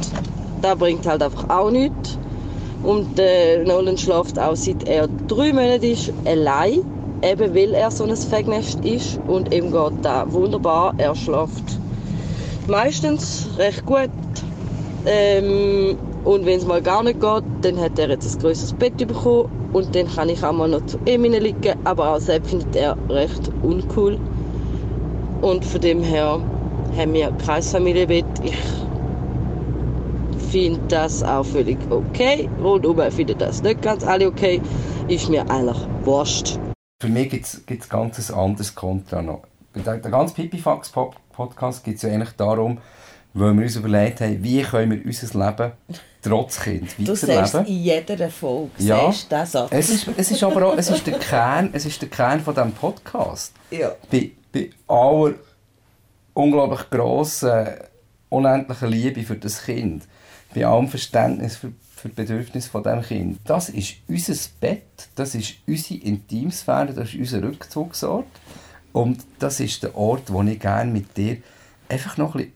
das 0.63 0.79
bringt 0.79 1.07
halt 1.07 1.23
einfach 1.23 1.49
auch 1.49 1.71
nichts. 1.71 2.19
Und 2.83 3.19
äh, 3.19 3.65
Nolan 3.65 3.99
schläft 3.99 4.39
auch 4.39 4.55
seit 4.55 4.87
er 4.87 5.09
drei 5.09 5.53
Monate 5.53 5.87
ist 5.87 6.13
allein 6.25 6.83
eben 7.23 7.55
weil 7.55 7.75
er 7.75 7.91
so 7.91 8.05
ein 8.05 8.17
Fegnest 8.17 8.85
ist 8.85 9.19
und 9.27 9.53
ihm 9.55 9.73
geht 9.73 9.93
da 10.05 10.31
wunderbar. 10.33 10.95
Er 10.99 11.15
schläft 11.15 11.79
meistens 12.67 13.49
recht 13.59 13.85
gut. 13.87 14.11
Ähm, 15.07 15.97
und 16.25 16.45
wenn 16.45 16.59
es 16.59 16.67
mal 16.67 16.83
gar 16.83 17.05
nicht 17.05 17.21
geht, 17.21 17.45
dann 17.63 17.81
hat 17.81 17.99
er 17.99 18.11
jetzt 18.11 18.35
ein 18.35 18.43
größeres 18.43 18.73
Bett 18.75 18.97
bekommen 18.99 19.49
und 19.73 19.95
dann 19.95 20.09
kann 20.09 20.29
ich 20.29 20.43
auch 20.43 20.53
mal 20.53 20.69
noch 20.69 20.85
zu 20.87 20.99
ihm 21.07 21.23
liegen. 21.25 21.77
Aber 21.85 22.15
auch 22.15 22.21
selbst 22.21 22.51
findet 22.51 22.75
er 22.75 22.97
recht 23.09 23.51
uncool. 23.63 24.19
Und 25.43 25.65
von 25.65 25.81
dem 25.81 26.03
her 26.03 26.41
haben 26.97 27.13
wir 27.13 27.31
kein 27.45 27.63
Familienbett. 27.63 28.25
Ich 28.43 28.57
finde 30.51 30.81
das 30.89 31.23
auch 31.23 31.45
völlig 31.45 31.79
okay. 31.91 32.49
Rundum 32.59 32.99
finden 33.11 33.39
das 33.39 33.63
nicht 33.63 33.83
ganz 33.83 34.05
alle 34.05 34.27
okay. 34.29 34.61
Ist 35.09 35.29
mir 35.29 35.49
eigentlich 35.51 35.77
wurscht. 36.05 36.59
Für 37.01 37.09
mich 37.09 37.29
gibt 37.31 37.45
es 37.45 37.89
ganz 37.89 38.31
ein 38.31 38.37
anderes 38.37 38.75
Kontra 38.75 39.21
noch. 39.21 39.43
Der, 39.75 39.99
der 39.99 40.11
ganze 40.11 40.35
Pipifax-Podcast 40.35 41.85
geht 41.85 41.97
es 41.97 42.03
ja 42.03 42.09
eigentlich 42.11 42.33
darum, 42.33 42.79
weil 43.35 43.55
wir 43.55 43.65
uns 43.65 43.77
überlegt 43.77 44.23
haben, 44.23 44.43
wie 44.43 44.63
können 44.63 44.93
wir 44.93 45.05
unser 45.05 45.39
Leben 45.39 45.73
trotz 46.23 46.61
Kind 46.61 46.99
weiterleben. 46.99 47.05
Du 47.05 47.15
sagst 47.15 47.55
in 47.55 47.67
jeder 47.67 48.31
Folge, 48.31 48.71
ja, 48.79 49.11
diesen 49.11 49.47
Satz. 49.47 49.69
Es 49.71 49.91
ist, 49.91 50.09
es 50.17 50.31
ist 50.31 50.43
aber 50.43 50.67
auch 50.67 50.77
es 50.77 50.91
ist 50.91 51.07
der 51.07 51.19
Kern, 51.19 51.71
es 51.73 51.85
ist 51.85 52.01
der 52.01 52.09
Kern 52.09 52.41
von 52.41 52.55
diesem 52.55 52.73
Podcast. 52.73 53.53
Ja. 53.71 53.93
Bei, 54.11 54.31
bei 54.57 54.71
aller 54.87 55.35
unglaublich 56.35 56.91
grossen, 56.91 57.67
unendlichen 58.29 58.89
Liebe 58.89 59.23
für 59.23 59.37
das 59.37 59.65
Kind, 59.65 60.05
bei 60.55 60.67
allem 60.67 60.89
Verständnis 60.89 61.57
für 61.57 61.73
für 61.97 62.11
die 62.11 62.15
Bedürfnisse 62.15 62.69
von 62.69 62.83
dem 62.83 63.03
Kind. 63.03 63.41
Das 63.45 63.71
ist 63.71 63.97
unser 64.07 64.35
Bett, 64.61 65.09
das 65.15 65.35
ist 65.35 65.55
unsere 65.67 66.01
Intimsphäre, 66.01 66.93
das 66.93 67.15
ist 67.15 67.19
unser 67.19 67.43
Rückzugsort. 67.43 68.27
Und 68.93 69.25
das 69.39 69.61
ist 69.61 69.83
der 69.83 69.97
Ort, 69.97 70.33
wo 70.33 70.43
ich 70.43 70.61
gerne 70.61 70.91
mit 70.91 71.17
dir 71.17 71.39
einfach 71.89 72.17
noch 72.17 72.35
ein 72.35 72.43
bisschen 72.43 72.53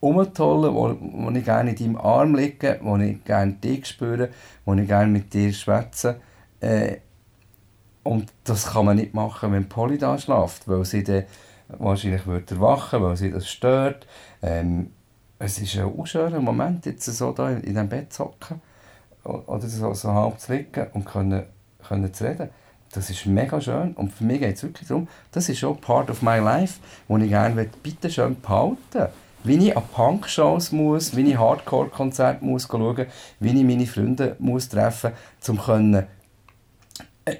wo, 0.00 0.96
wo 1.00 1.30
ich 1.30 1.44
gerne 1.44 1.70
in 1.70 1.76
deinem 1.76 1.96
Arm 1.96 2.34
liege, 2.34 2.78
wo 2.82 2.96
ich 2.96 3.24
gerne 3.24 3.52
dich 3.52 3.86
spüre, 3.86 4.30
wo 4.64 4.74
ich 4.74 4.86
gerne 4.86 5.10
mit 5.10 5.32
dir 5.32 5.52
schwätze. 5.52 6.20
Äh, 6.60 6.98
und 8.06 8.32
das 8.44 8.72
kann 8.72 8.86
man 8.86 8.96
nicht 8.96 9.14
machen, 9.14 9.52
wenn 9.52 9.68
Polly 9.68 9.98
da 9.98 10.16
schläft, 10.16 10.68
weil 10.68 10.84
sie 10.84 11.02
dann 11.02 11.24
wahrscheinlich 11.68 12.26
wird 12.26 12.50
erwachen, 12.52 13.02
weil 13.02 13.16
sie 13.16 13.30
das 13.30 13.48
stört. 13.48 14.06
Ähm, 14.42 14.92
es 15.38 15.58
ist 15.58 15.76
ein 15.76 15.86
unschöner 15.86 16.40
Moment, 16.40 16.86
jetzt 16.86 17.04
so 17.04 17.32
da 17.32 17.50
in 17.50 17.62
diesem 17.62 17.88
Bett 17.88 18.12
zu 18.12 18.24
hocken 18.24 18.60
oder 19.24 19.66
so, 19.66 19.92
so 19.92 20.12
halb 20.12 20.38
zu 20.38 20.54
liegen 20.54 20.86
und 20.94 21.04
können, 21.04 21.44
können 21.86 22.14
zu 22.14 22.24
reden. 22.24 22.48
Das 22.92 23.10
ist 23.10 23.26
mega 23.26 23.60
schön 23.60 23.92
und 23.94 24.12
für 24.12 24.24
mich 24.24 24.40
geht 24.40 24.56
es 24.56 24.62
wirklich 24.62 24.88
darum, 24.88 25.08
das 25.32 25.48
ist 25.48 25.62
auch 25.64 25.78
part 25.80 26.08
of 26.08 26.22
my 26.22 26.38
life, 26.38 26.78
wo 27.08 27.18
ich 27.18 27.28
gerne 27.28 27.68
bitte 27.82 28.08
schön 28.08 28.40
behalten 28.40 29.08
wie 29.46 29.68
ich 29.68 29.76
an 29.76 29.84
Punk-Shows 29.92 30.72
muss, 30.72 31.14
wie 31.14 31.30
ich 31.30 31.38
Hardcore-Konzerte 31.38 32.44
muss 32.44 32.66
schauen, 32.68 33.06
wie 33.38 33.48
ich 33.48 33.64
meine 33.64 33.86
Freunde 33.86 34.34
muss 34.40 34.68
treffen 34.68 35.12
muss, 35.38 35.48
um 35.48 35.58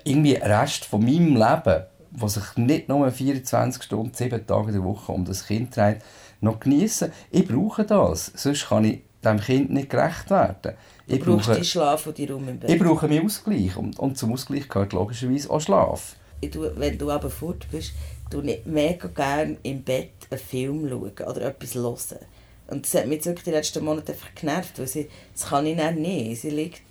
irgendwie 0.05 0.35
Rest 0.35 0.85
von 0.85 1.05
meinem 1.05 1.37
Leben, 1.37 1.85
was 2.11 2.35
sich 2.35 2.57
nicht 2.57 2.89
nur 2.89 3.11
24 3.11 3.83
Stunden, 3.83 4.15
7 4.15 4.47
Tage 4.47 4.69
in 4.69 4.75
der 4.75 4.85
Woche 4.85 5.13
um 5.13 5.25
das 5.25 5.47
Kind 5.47 5.77
dreht, 5.77 5.99
noch 6.41 6.61
genießen. 6.61 7.13
Ich 7.31 7.47
brauche 7.47 7.85
das, 7.85 8.33
sonst 8.35 8.69
kann 8.69 8.85
ich 8.85 9.01
dem 9.25 9.41
Kind 9.41 9.71
nicht 9.71 9.91
gerecht 9.91 10.31
werden. 10.31 10.75
Ich 11.07 11.21
du 11.21 11.37
brauche, 11.37 11.63
Schlaf 11.63 12.07
und 12.07 12.19
die 12.19 12.27
Raum 12.27 12.49
im 12.49 12.59
Bett. 12.59 12.71
Ich 12.71 12.79
brauche 12.79 13.09
meinen 13.09 13.27
Ausgleich 13.27 13.77
und, 13.77 13.99
und 13.99 14.19
zum 14.19 14.33
Ausgleich 14.33 14.69
gehört 14.69 14.93
logischerweise 14.93 15.51
auch 15.51 15.61
Schlaf. 15.61 16.17
Tue, 16.51 16.73
wenn 16.77 16.99
du 16.99 17.11
aber 17.11 17.31
fort 17.31 17.67
bist, 17.71 17.93
du 18.31 18.41
nicht 18.41 18.67
mega 18.67 19.09
gerne 19.09 19.57
im 19.63 19.83
Bett 19.83 20.13
einen 20.31 20.41
Film 20.41 20.89
schauen 20.89 21.29
oder 21.29 21.43
etwas 21.43 21.75
hören. 21.75 22.27
Und 22.69 22.85
das 22.85 22.95
hat 22.95 23.07
mich 23.07 23.25
wirklich 23.25 23.45
die 23.45 23.51
letzten 23.51 23.85
Monate 23.85 24.13
einfach 24.13 24.35
genervt, 24.35 24.79
weil 24.79 24.87
sie, 24.87 25.09
das 25.33 25.49
kann 25.49 25.67
ich 25.67 25.77
dann 25.77 25.97
nicht. 25.97 26.41
Sie 26.41 26.51
liegt 26.51 26.83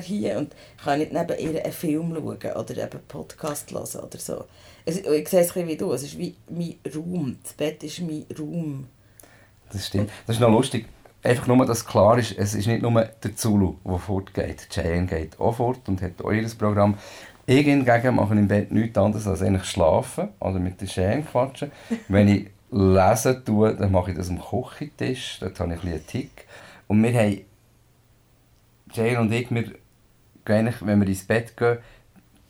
hier 0.00 0.38
und 0.38 0.54
kann 0.82 0.98
nicht 0.98 1.12
neben 1.12 1.38
ihr 1.38 1.62
einen 1.62 1.72
Film 1.72 2.14
schauen 2.14 2.56
oder 2.56 2.70
eben 2.70 2.92
einen 2.92 3.06
Podcast 3.08 3.72
hören 3.72 4.04
oder 4.04 4.18
so. 4.18 4.44
ich 4.84 5.28
sehe 5.28 5.40
es 5.40 5.56
ein 5.56 5.66
wie 5.66 5.76
du, 5.76 5.92
es 5.92 6.02
ist 6.02 6.18
wie 6.18 6.34
mein 6.48 6.76
Raum. 6.94 7.38
Das 7.42 7.52
Bett 7.54 7.82
ist 7.82 8.00
mein 8.00 8.26
Raum. 8.38 8.86
Das 9.72 9.86
stimmt. 9.86 10.10
Das 10.26 10.36
ist 10.36 10.40
noch 10.40 10.50
lustig. 10.50 10.86
Einfach 11.22 11.46
nur, 11.46 11.64
dass 11.64 11.86
klar 11.86 12.18
ist, 12.18 12.36
es 12.36 12.54
ist 12.54 12.66
nicht 12.66 12.82
nur 12.82 13.02
der 13.02 13.34
Zulu, 13.34 13.76
der 13.84 13.98
fortgeht. 13.98 14.68
Cheyenne 14.68 15.06
geht 15.06 15.40
auch 15.40 15.56
fort 15.56 15.88
und 15.88 16.02
hat 16.02 16.22
auch 16.22 16.30
ihr 16.30 16.46
Programm. 16.58 16.98
Ich 17.46 17.64
hingegen 17.64 18.14
mache 18.14 18.34
im 18.34 18.48
Bett 18.48 18.72
nichts 18.72 18.96
anderes 18.98 19.26
als 19.26 19.42
eigentlich 19.42 19.64
schlafen 19.64 20.28
oder 20.40 20.58
mit 20.58 20.80
der 20.80 20.88
Cheyenne 20.88 21.22
quatschen. 21.22 21.72
Wenn 22.08 22.28
ich 22.28 22.46
lesen 22.70 23.44
tue, 23.44 23.74
dann 23.74 23.92
mache 23.92 24.10
ich 24.10 24.16
das 24.16 24.28
am 24.28 24.40
Küchentisch. 24.40 25.38
Dort 25.40 25.58
habe 25.60 25.74
ich 25.74 25.82
ein 25.82 25.92
einen 25.92 26.06
Tick. 26.06 26.46
Und 26.88 27.02
wir 27.02 27.14
haben, 27.14 27.40
Cheyenne 28.94 29.20
und 29.20 29.32
ich, 29.32 29.50
wir 29.50 29.64
gehen, 30.44 30.74
wenn 30.80 31.00
wir 31.00 31.08
ins 31.08 31.24
Bett 31.24 31.56
gehen, 31.56 31.78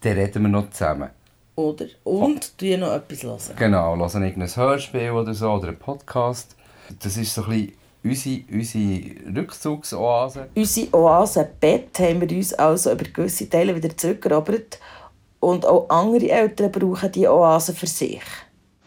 dann 0.01 0.13
reden 0.13 0.43
wir 0.43 0.49
noch 0.49 0.71
zusammen. 0.71 1.11
Oder? 1.57 1.87
Und 2.03 2.59
tun 2.59 2.81
noch 2.81 2.93
etwas 2.93 3.23
hören. 3.23 3.57
Genau, 3.57 3.97
hören 3.97 4.23
irgendein 4.25 4.57
Hörspiel 4.57 5.11
oder 5.11 5.35
so 5.35 5.53
oder 5.53 5.69
einen 5.69 5.79
Podcast. 5.79 6.57
Das 7.01 7.17
ist 7.17 7.35
so 7.35 7.45
ein 7.45 7.73
bisschen 8.03 8.45
unsere, 8.51 8.59
unsere 8.59 9.37
Rückzugsoase. 9.37 10.49
Unsere 10.55 10.95
Oase 10.95 11.49
Bett 11.61 11.99
haben 11.99 12.21
wir 12.21 12.37
uns 12.37 12.53
also 12.55 12.93
über 12.93 13.05
gewisse 13.05 13.49
Teile 13.49 13.75
wieder 13.75 13.97
zurückgerobert. 13.97 14.79
Und 15.41 15.65
auch 15.65 15.89
andere 15.89 16.29
Eltern 16.29 16.73
brauchen 16.73 17.13
diese 17.13 17.33
Oase 17.33 17.73
für 17.73 17.87
sich. 17.87 18.23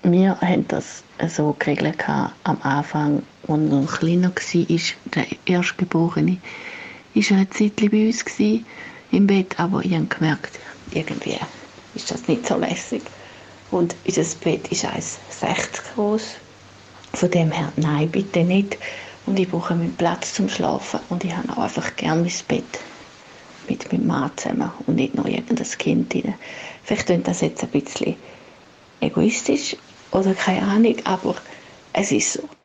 Wir 0.03 0.39
haben 0.41 0.67
das 0.67 1.03
so 1.27 1.55
geregelt 1.57 2.03
am 2.07 2.61
Anfang, 2.61 3.23
als 3.47 3.49
er 3.49 3.57
noch 3.57 3.91
kleiner 3.99 4.29
war, 4.29 4.81
der 5.15 5.25
Erstgeborene, 5.45 6.37
war 7.31 7.37
eine 7.37 7.49
Zeit 7.49 7.75
bei 7.75 8.07
uns 8.07 8.23
im 9.11 9.27
Bett, 9.27 9.59
aber 9.59 9.83
ich 9.83 9.93
habe 9.93 10.05
gemerkt, 10.05 10.59
irgendwie 10.91 11.37
ist 11.95 12.11
das 12.11 12.27
nicht 12.27 12.47
so 12.47 12.57
lässig. 12.57 13.01
Und 13.71 13.95
unser 14.05 14.23
Bett 14.43 14.67
ist 14.69 14.85
1,60 14.85 15.95
groß 15.95 16.23
von 17.13 17.31
dem 17.31 17.51
her, 17.51 17.71
nein, 17.75 18.09
bitte 18.09 18.43
nicht. 18.43 18.77
Und 19.25 19.39
ich 19.39 19.49
brauche 19.49 19.75
meinen 19.75 19.95
Platz 19.95 20.33
zum 20.33 20.47
Schlafen 20.47 20.99
und 21.09 21.23
ich 21.23 21.35
habe 21.35 21.51
auch 21.53 21.63
einfach 21.63 21.95
gerne 21.95 22.21
mein 22.21 22.31
Bett. 22.47 22.79
mit 23.69 23.91
meinem 23.91 24.07
Mann 24.07 24.31
zusammen 24.37 24.71
und 24.85 24.95
nicht 24.95 25.15
noch 25.15 25.25
irgendein 25.25 25.67
Kind 25.77 26.15
rein. 26.15 26.35
Vielleicht 26.83 27.05
klingt 27.05 27.27
das 27.27 27.41
jetzt 27.41 27.63
ein 27.63 27.69
bisschen 27.69 28.15
egoistisch 29.01 29.75
oder 30.11 30.33
keine 30.33 30.65
Ahnung, 30.65 30.95
aber 31.03 31.35
es 31.93 32.11
ist 32.11 32.33
so. 32.33 32.56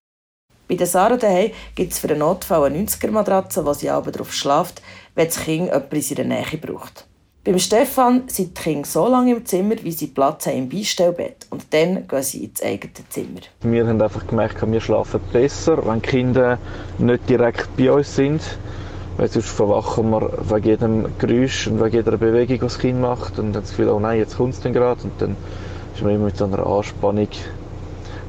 Bei 0.73 0.77
der 0.77 0.87
Sarah 0.87 1.19
daheim 1.19 1.51
gibt 1.75 1.93
es 1.93 1.99
für 1.99 2.09
einen 2.09 2.21
Notfall 2.21 2.65
eine 2.65 2.79
90er-Matratze, 2.79 3.67
wo 3.67 3.75
sie 3.75 3.91
abends 3.91 4.17
drauf 4.17 4.33
schläft, 4.33 4.81
wenn 5.15 5.27
das 5.27 5.39
Kind 5.39 5.67
jemand 5.67 5.93
in 5.93 6.01
seiner 6.01 6.25
Nähe 6.25 6.59
braucht. 6.59 7.05
Beim 7.45 7.59
Stefan 7.59 8.23
sind 8.29 8.57
die 8.57 8.63
Kinder 8.63 8.89
so 8.89 9.07
lange 9.07 9.33
im 9.33 9.45
Zimmer, 9.45 9.75
wie 9.83 9.93
sie 9.93 10.07
Platz 10.07 10.47
haben 10.47 10.57
im 10.57 10.69
Beistellbett. 10.71 11.47
Und 11.51 11.67
dann 11.75 12.09
gehen 12.09 12.23
sie 12.23 12.45
ins 12.45 12.63
eigene 12.63 12.95
Zimmer. 13.11 13.41
Wir 13.61 13.87
haben 13.87 14.01
einfach 14.01 14.27
gemerkt, 14.27 14.67
wir 14.67 14.81
schlafen 14.81 15.21
besser, 15.31 15.87
wenn 15.87 16.01
die 16.01 16.09
Kinder 16.09 16.59
nicht 16.97 17.29
direkt 17.29 17.77
bei 17.77 17.93
uns 17.93 18.17
sind. 18.17 18.41
Weil 19.19 19.29
sonst 19.29 19.51
verwachen 19.51 20.09
wir 20.09 20.33
wegen 20.49 20.67
jedem 20.67 21.19
Geräusch 21.19 21.67
und 21.67 21.85
wegen 21.85 21.97
jeder 21.97 22.17
Bewegung, 22.17 22.47
die 22.47 22.59
das 22.61 22.79
Kind 22.79 22.99
macht. 22.99 23.39
Und 23.39 23.53
dann 23.53 23.61
das 23.61 23.73
Gefühl, 23.73 23.91
oh 23.91 24.01
nein, 24.01 24.21
jetzt 24.21 24.39
kommt 24.39 24.55
es 24.55 24.63
gerade. 24.63 25.03
Und 25.03 25.21
dann 25.21 25.37
ist 25.95 26.03
man 26.03 26.15
immer 26.15 26.25
mit 26.25 26.39
so 26.39 26.47
einer 26.47 26.67
Anspannung 26.67 27.29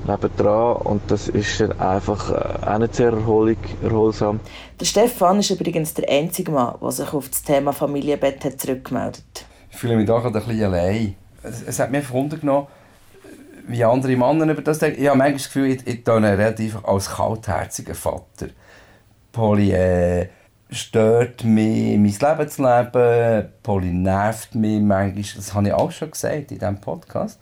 nebendran. 0.08 0.78
Und 0.78 1.02
das 1.10 1.28
ist 1.28 1.60
dann 1.60 1.80
einfach 1.80 2.30
äh, 2.30 2.66
auch 2.68 2.78
nicht 2.78 2.96
sehr 2.96 3.12
erholig, 3.12 3.58
erholsam. 3.82 4.39
Der 4.80 4.86
Stefan 4.86 5.39
ist 5.39 5.50
übrigens 5.50 5.94
der 5.94 6.10
einzige 6.10 6.52
Mann, 6.52 6.76
der 6.82 6.92
sich 6.92 7.13
auf 7.13 7.30
das 7.30 7.44
Thema 7.44 7.74
Familienbett 7.74 8.44
hat 8.46 8.60
zurückgemeldet 8.60 9.24
hat. 9.36 9.46
Ich 9.72 9.78
fühle 9.78 9.96
mich 9.96 10.08
da 10.08 10.20
gerade 10.20 10.39
ein 10.39 10.46
bisschen 10.46 10.63
allein. 10.66 11.16
Es, 11.42 11.63
es 11.63 11.80
hat 11.80 11.92
mich 11.92 12.10
Wunder 12.12 12.38
genommen, 12.38 12.68
wie 13.68 13.84
andere 13.84 14.16
Männer 14.16 14.52
über 14.52 14.62
das 14.62 14.80
denken. 14.80 15.02
Ich 15.02 15.08
habe 15.08 15.18
manchmal 15.18 15.38
das 15.38 15.46
Gefühl, 15.46 15.72
ich, 15.72 15.88
ich 15.88 16.08
relativ 16.08 16.86
als 16.86 17.10
kaltherziger 17.10 17.96
Vater. 17.96 18.48
Polly 19.32 19.72
äh, 19.72 20.28
stört 20.70 21.44
mich, 21.44 21.98
mein 21.98 22.38
Leben 22.38 22.50
zu 22.50 22.62
leben. 22.62 23.50
Polly 23.63 23.92
nervt 23.92 24.56
mich 24.56 24.82
manchmal. 24.82 25.24
Das 25.36 25.54
habe 25.54 25.68
ich 25.68 25.74
auch 25.74 25.92
schon 25.92 26.12
gesagt 26.12 26.52
in 26.52 26.60
diesem 26.60 26.80
Podcast. 26.80 27.39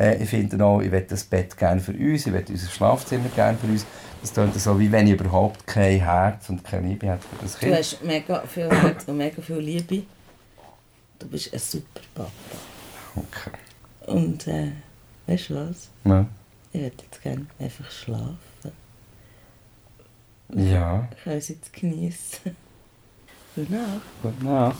Äh, 0.00 0.22
ich 0.22 0.30
finde 0.30 0.64
auch, 0.64 0.80
ich 0.80 0.90
will 0.90 1.02
das 1.02 1.24
Bett 1.24 1.56
gerne 1.56 1.80
für 1.80 1.92
uns, 1.92 2.26
ich 2.26 2.32
will 2.32 2.44
unser 2.48 2.70
Schlafzimmer 2.70 3.28
gerne 3.28 3.58
für 3.58 3.66
uns. 3.66 3.84
Das 4.22 4.32
klingt 4.32 4.54
so, 4.54 4.78
wie 4.78 4.90
wenn 4.90 5.06
ich 5.06 5.12
überhaupt 5.12 5.66
kein 5.66 6.00
Herz 6.00 6.48
und 6.48 6.64
keine 6.64 6.88
Liebe 6.88 7.06
hätte 7.06 7.26
für 7.28 7.42
das 7.42 7.58
Kind. 7.58 7.72
Du 7.72 7.78
hast 7.78 8.02
mega 8.02 8.40
viel 8.42 8.70
Herz 8.70 9.04
und 9.06 9.18
mega 9.18 9.40
viel 9.42 9.58
Liebe. 9.58 10.02
Du 11.18 11.26
bist 11.28 11.52
ein 11.52 11.58
super 11.58 12.00
Papa. 12.14 12.30
Okay. 13.16 13.50
Und 14.06 14.46
äh, 14.46 14.72
weißt 15.26 15.50
du 15.50 15.54
was? 15.54 15.90
Ja. 16.04 16.26
Ich 16.72 16.80
würde 16.80 16.96
jetzt 17.02 17.22
gerne 17.22 17.46
einfach 17.58 17.90
schlafen. 17.90 18.36
Ja. 20.54 21.08
Ich 21.16 21.24
kann 21.24 21.32
es 21.34 21.48
jetzt 21.48 21.72
genießen. 21.72 22.56
Gute 23.54 23.72
Nacht. 23.72 24.00
Gute 24.22 24.44
Nacht. 24.44 24.76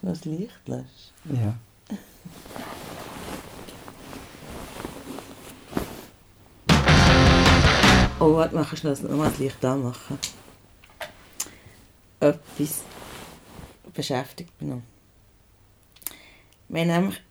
Du 0.00 0.06
noch 0.06 0.14
das 0.14 0.24
Licht 0.24 0.66
löscht? 0.66 1.12
Ja. 1.24 1.54
Oh, 8.20 8.34
warte, 8.34 8.56
mach 8.56 8.76
schnell 8.76 8.96
nochmal 9.02 9.30
das 9.30 9.38
Licht 9.38 9.64
anmachen. 9.64 10.18
Etwas 12.18 12.82
beschäftigt 13.94 14.50
mich 14.60 14.70
noch. 14.70 14.82
Wir 16.68 16.80
haben 16.80 16.88
nämlich 16.88 17.22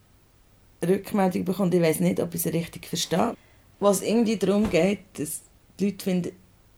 Rückmeldung 0.82 1.44
bekommen, 1.44 1.74
ich 1.74 1.82
weiß 1.82 2.00
nicht, 2.00 2.22
ob 2.22 2.34
ich 2.34 2.46
es 2.46 2.54
richtig 2.54 2.88
verstehe. 2.88 3.36
Was 3.82 4.02
irgendwie 4.02 4.38
darum 4.38 4.70
geht, 4.70 5.00
dass 5.16 5.42
die 5.78 5.88
Leute 5.88 6.04
finden, 6.06 6.32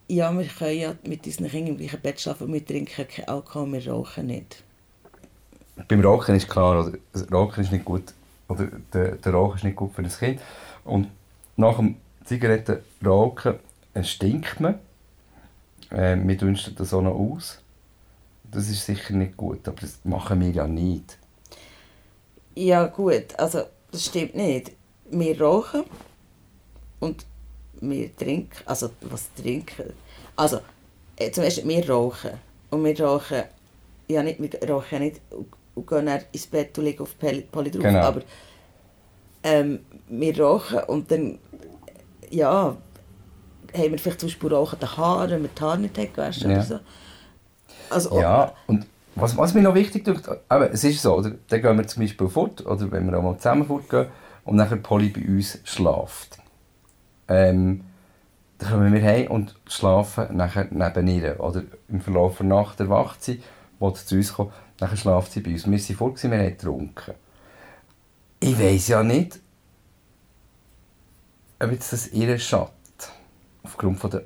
ja, 0.07 0.35
wir 0.35 0.47
können 0.47 0.79
ja 0.79 0.95
mit 1.03 1.27
unseren 1.27 1.49
Kindern 1.49 1.73
im 1.73 1.77
gleichen 1.77 2.01
Bett 2.01 2.19
schlafen, 2.19 2.51
wir 2.51 2.65
trinken 2.65 3.05
keinen 3.07 3.27
Alkohol, 3.27 3.71
wir 3.73 3.91
rauchen 3.91 4.25
nicht. 4.25 4.63
Beim 5.87 6.01
Rauchen 6.01 6.33
ist 6.33 6.49
klar, 6.49 6.79
oder, 6.79 6.97
das 7.13 7.31
Rauchen 7.31 7.63
ist 7.63 7.71
nicht 7.71 7.85
gut, 7.85 8.11
oder 8.47 8.69
der, 8.91 9.17
der 9.17 9.33
Rauch 9.33 9.55
ist 9.55 9.63
nicht 9.63 9.75
gut 9.75 9.93
für 9.93 10.01
das 10.01 10.17
Kind. 10.17 10.41
Und 10.83 11.09
nach 11.57 11.77
dem 11.77 11.97
Zigarettenrauchen 12.25 13.59
stinkt 14.03 14.59
man. 14.59 14.75
Äh, 15.91 16.17
wir 16.17 16.37
dünsten 16.37 16.75
das 16.75 16.93
auch 16.93 17.01
noch 17.01 17.15
aus. 17.15 17.59
Das 18.51 18.67
ist 18.69 18.85
sicher 18.85 19.13
nicht 19.13 19.37
gut, 19.37 19.67
aber 19.67 19.81
das 19.81 19.99
machen 20.03 20.39
wir 20.41 20.49
ja 20.49 20.67
nicht. 20.67 21.17
Ja 22.55 22.87
gut, 22.87 23.37
also 23.37 23.63
das 23.91 24.05
stimmt 24.05 24.35
nicht. 24.35 24.71
Wir 25.11 25.39
rauchen 25.39 25.83
und 26.99 27.25
wir 27.81 28.15
trinken, 28.15 28.57
also 28.65 28.89
was 29.01 29.33
trinken? 29.35 29.93
Also 30.35 30.59
äh, 31.15 31.31
zum 31.31 31.43
Beispiel 31.43 31.67
wir 31.67 31.89
rauchen 31.89 32.31
und 32.69 32.83
wir 32.83 32.99
rauchen 33.01 33.43
ja 34.07 34.23
nicht, 34.23 34.39
wir 34.41 34.69
rauchen 34.69 34.87
ja 34.91 34.99
nicht 34.99 35.21
und, 35.75 35.87
gehen 35.87 36.05
dann 36.07 36.21
ins 36.31 36.47
Bett 36.47 36.77
und 36.77 36.85
liegen 36.85 37.01
auf 37.03 37.17
Poli 37.17 37.41
Poli 37.51 37.71
drauf, 37.71 37.83
Genau. 37.83 37.99
aber 37.99 38.21
ähm, 39.43 39.79
wir 40.09 40.39
rauchen 40.41 40.79
und 40.87 41.09
dann 41.11 41.39
ja 42.29 42.75
haben 43.73 43.91
wir 43.91 43.99
vielleicht 43.99 44.19
zum 44.19 44.29
Beispiel 44.29 44.53
rauchende 44.53 44.97
Haare, 44.97 45.29
wenn 45.31 45.41
wir 45.43 45.49
die 45.49 45.61
Haare 45.61 45.79
nicht 45.79 45.95
gewaschen 45.95 46.49
Ja. 46.51 46.57
oder 46.57 46.65
so. 46.65 46.79
Also, 47.89 48.19
Ja, 48.19 48.53
und 48.67 48.85
was, 49.15 49.35
was 49.37 49.53
mir 49.53 49.61
noch 49.61 49.75
wichtig 49.75 50.07
ist, 50.07 50.29
aber 50.47 50.71
es 50.71 50.83
ist 50.83 51.01
so, 51.01 51.15
oder? 51.17 51.31
dann 51.47 51.61
gehen 51.61 51.77
wir 51.77 51.87
zum 51.87 52.03
Beispiel 52.03 52.29
fort, 52.29 52.65
oder 52.65 52.91
wenn 52.91 53.09
wir 53.09 53.17
auch 53.17 53.23
mal 53.23 53.37
zusammen 53.37 53.65
fortgehen, 53.65 54.07
und 54.45 54.55
nachher 54.55 54.77
Polly 54.77 55.09
bei 55.09 55.21
uns 55.27 55.59
schläft. 55.63 56.37
Ähm, 57.27 57.83
dann 58.57 58.71
kommen 58.71 58.93
wir 58.93 59.03
heim 59.03 59.27
und 59.31 59.55
schlafen 59.67 60.35
nachher 60.35 60.67
neben 60.71 61.07
ihr. 61.07 61.39
Oder 61.39 61.63
im 61.87 62.01
Verlauf 62.01 62.37
der 62.37 62.47
Nacht 62.47 62.79
erwacht 62.79 63.23
sie, 63.23 63.41
will 63.79 63.93
zu 63.93 64.15
uns 64.15 64.33
kommen, 64.33 64.51
nachher 64.79 64.97
schlaft 64.97 65.31
sie 65.31 65.41
bei 65.41 65.51
uns. 65.51 65.69
Wir 65.69 65.79
sind 65.79 65.95
vor, 65.95 66.13
wir 66.15 66.29
haben 66.37 66.45
getrunken. 66.49 67.13
Ich 68.39 68.57
weiß 68.59 68.87
ja 68.89 69.03
nicht, 69.03 69.39
ob 71.59 71.71
jetzt 71.71 71.93
das 71.93 72.07
ihr 72.11 72.37
schadet, 72.39 72.71
aufgrund 73.63 73.99
von 73.99 74.11
der 74.11 74.23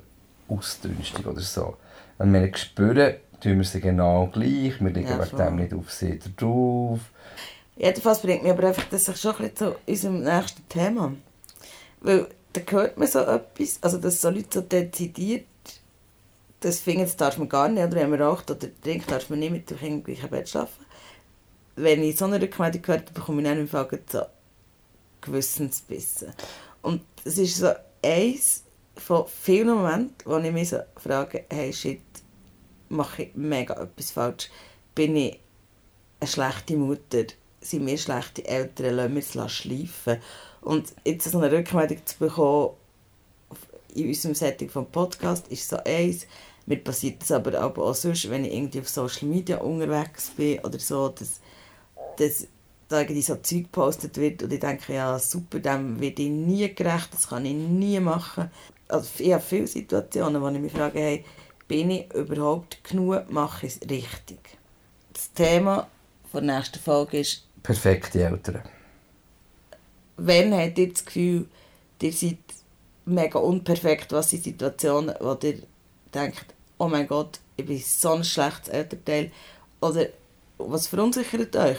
Ausdünstung 0.48 1.24
oder 1.26 1.40
so. 1.40 1.76
Wenn 2.18 2.32
wir 2.32 2.40
nicht 2.40 2.58
spüren, 2.58 3.14
tun 3.40 3.58
wir 3.58 3.64
sie 3.64 3.80
genau 3.80 4.26
gleich, 4.32 4.80
wir 4.80 4.90
liegen 4.90 5.08
Ja, 5.08 5.24
wegen 5.24 5.36
dem 5.36 5.56
nicht 5.56 5.74
auf 5.74 5.90
sie 5.90 6.18
drauf. 6.36 7.00
Jedenfalls 7.76 8.20
bringt 8.20 8.42
mich 8.42 8.52
aber 8.52 8.68
einfach 8.68 8.84
das 8.90 9.20
schon 9.20 9.32
ein 9.36 9.50
bisschen 9.50 9.56
zu 9.56 9.76
unserem 9.86 10.22
nächsten 10.22 10.68
Thema. 10.68 11.12
Weil 12.00 12.28
da 12.52 12.60
hört 12.70 12.96
man 12.98 13.08
so 13.08 13.20
etwas, 13.20 13.78
also 13.80 13.98
dass 13.98 14.20
so 14.20 14.30
Leute 14.30 14.48
so 14.52 14.60
dezidiert, 14.60 15.46
das 16.60 16.80
finden, 16.80 17.02
das 17.02 17.16
darf 17.16 17.36
man 17.36 17.48
gar 17.48 17.68
nicht, 17.68 17.82
oder 17.82 17.96
wenn 17.96 18.10
man 18.10 18.22
raucht 18.22 18.50
oder 18.50 18.68
trinkt, 18.82 19.10
darf 19.10 19.28
man 19.28 19.40
nicht 19.40 19.52
mit 19.52 19.70
dem 19.70 19.78
Kind 19.78 19.92
im 19.92 20.04
gleichen 20.04 20.30
Bett 20.30 20.48
schlafen. 20.48 20.84
Wenn 21.76 22.02
ich 22.02 22.16
so 22.16 22.26
eine 22.26 22.40
Rückmeldung 22.40 22.82
gehört 22.82 23.08
habe, 23.08 23.12
bekomme 23.12 23.42
ich 23.42 23.48
dann 23.48 23.58
im 23.58 23.68
Fall 23.68 23.88
so 24.10 24.22
Gewissensbissen. 25.20 26.32
Und 26.82 27.02
es 27.24 27.38
ist 27.38 27.56
so 27.56 27.72
eins 28.02 28.63
von 28.96 29.26
vielen 29.26 29.74
Momenten, 29.74 30.14
wo 30.24 30.38
ich 30.38 30.52
mich 30.52 30.70
so 30.70 30.78
frage, 30.96 31.44
hey 31.50 31.72
shit, 31.72 32.00
mache 32.88 33.24
ich 33.24 33.34
mega 33.34 33.74
etwas 33.74 34.10
falsch? 34.12 34.50
Bin 34.94 35.16
ich 35.16 35.40
eine 36.20 36.28
schlechte 36.28 36.76
Mutter? 36.76 37.24
Sind 37.60 37.86
wir 37.86 37.98
schlechte 37.98 38.46
Eltern? 38.46 38.96
Lassen 38.96 39.14
wir 39.14 39.44
es 39.44 39.52
schleifen? 39.52 40.18
Und 40.60 40.92
jetzt 41.04 41.30
so 41.30 41.38
eine 41.38 41.50
Rückmeldung 41.50 42.04
zu 42.04 42.18
bekommen 42.18 42.70
in 43.94 44.08
unserem 44.08 44.34
Setting 44.34 44.68
vom 44.68 44.86
Podcast 44.86 45.48
ist 45.48 45.68
so 45.68 45.76
eins. 45.84 46.26
Mir 46.66 46.78
passiert 46.78 47.22
das 47.22 47.30
aber 47.30 47.62
auch 47.62 47.94
sonst, 47.94 48.28
wenn 48.30 48.44
ich 48.44 48.54
irgendwie 48.54 48.80
auf 48.80 48.88
Social 48.88 49.28
Media 49.28 49.58
unterwegs 49.58 50.30
bin 50.30 50.58
oder 50.60 50.78
so, 50.78 51.10
dass, 51.10 51.40
dass 52.16 52.48
da 52.88 53.00
irgendwie 53.00 53.22
so 53.22 53.36
Zeug 53.36 53.64
gepostet 53.64 54.16
wird 54.18 54.42
und 54.42 54.52
ich 54.52 54.60
denke, 54.60 54.94
ja 54.94 55.18
super, 55.18 55.58
dem 55.58 56.00
werde 56.00 56.22
ich 56.22 56.28
nie 56.28 56.74
gerecht, 56.74 57.12
das 57.12 57.28
kann 57.28 57.46
ich 57.46 57.54
nie 57.54 58.00
machen. 58.00 58.50
Also 58.88 59.08
ich 59.18 59.32
habe 59.32 59.42
viele 59.42 59.66
Situationen, 59.66 60.42
wo 60.42 60.48
ich 60.48 60.58
mich 60.60 60.72
frage, 60.72 60.98
hey, 60.98 61.24
bin 61.66 61.90
ich 61.90 62.12
überhaupt 62.12 62.84
genug, 62.84 63.30
mache 63.30 63.66
ich 63.66 63.76
es 63.76 63.88
richtig? 63.88 64.38
Das 65.12 65.32
Thema 65.32 65.88
der 66.32 66.42
nächsten 66.42 66.78
Folge 66.78 67.20
ist, 67.20 67.46
Perfekte 67.62 68.22
Eltern. 68.22 68.62
wenn 70.16 70.52
habt 70.52 70.78
ihr 70.78 70.92
das 70.92 71.04
Gefühl, 71.04 71.46
ihr 72.02 72.12
seid 72.12 72.38
mega 73.06 73.38
unperfekt, 73.38 74.12
was 74.12 74.30
sind 74.30 74.44
Situationen, 74.44 75.14
wo 75.20 75.36
ihr 75.42 75.62
denkt, 76.12 76.46
oh 76.78 76.88
mein 76.88 77.06
Gott, 77.06 77.40
ich 77.56 77.64
bin 77.64 77.78
so 77.78 78.12
ein 78.12 78.24
schlechtes 78.24 78.68
Elternteil, 78.68 79.30
oder 79.80 80.06
was 80.58 80.86
verunsichert 80.86 81.56
euch? 81.56 81.78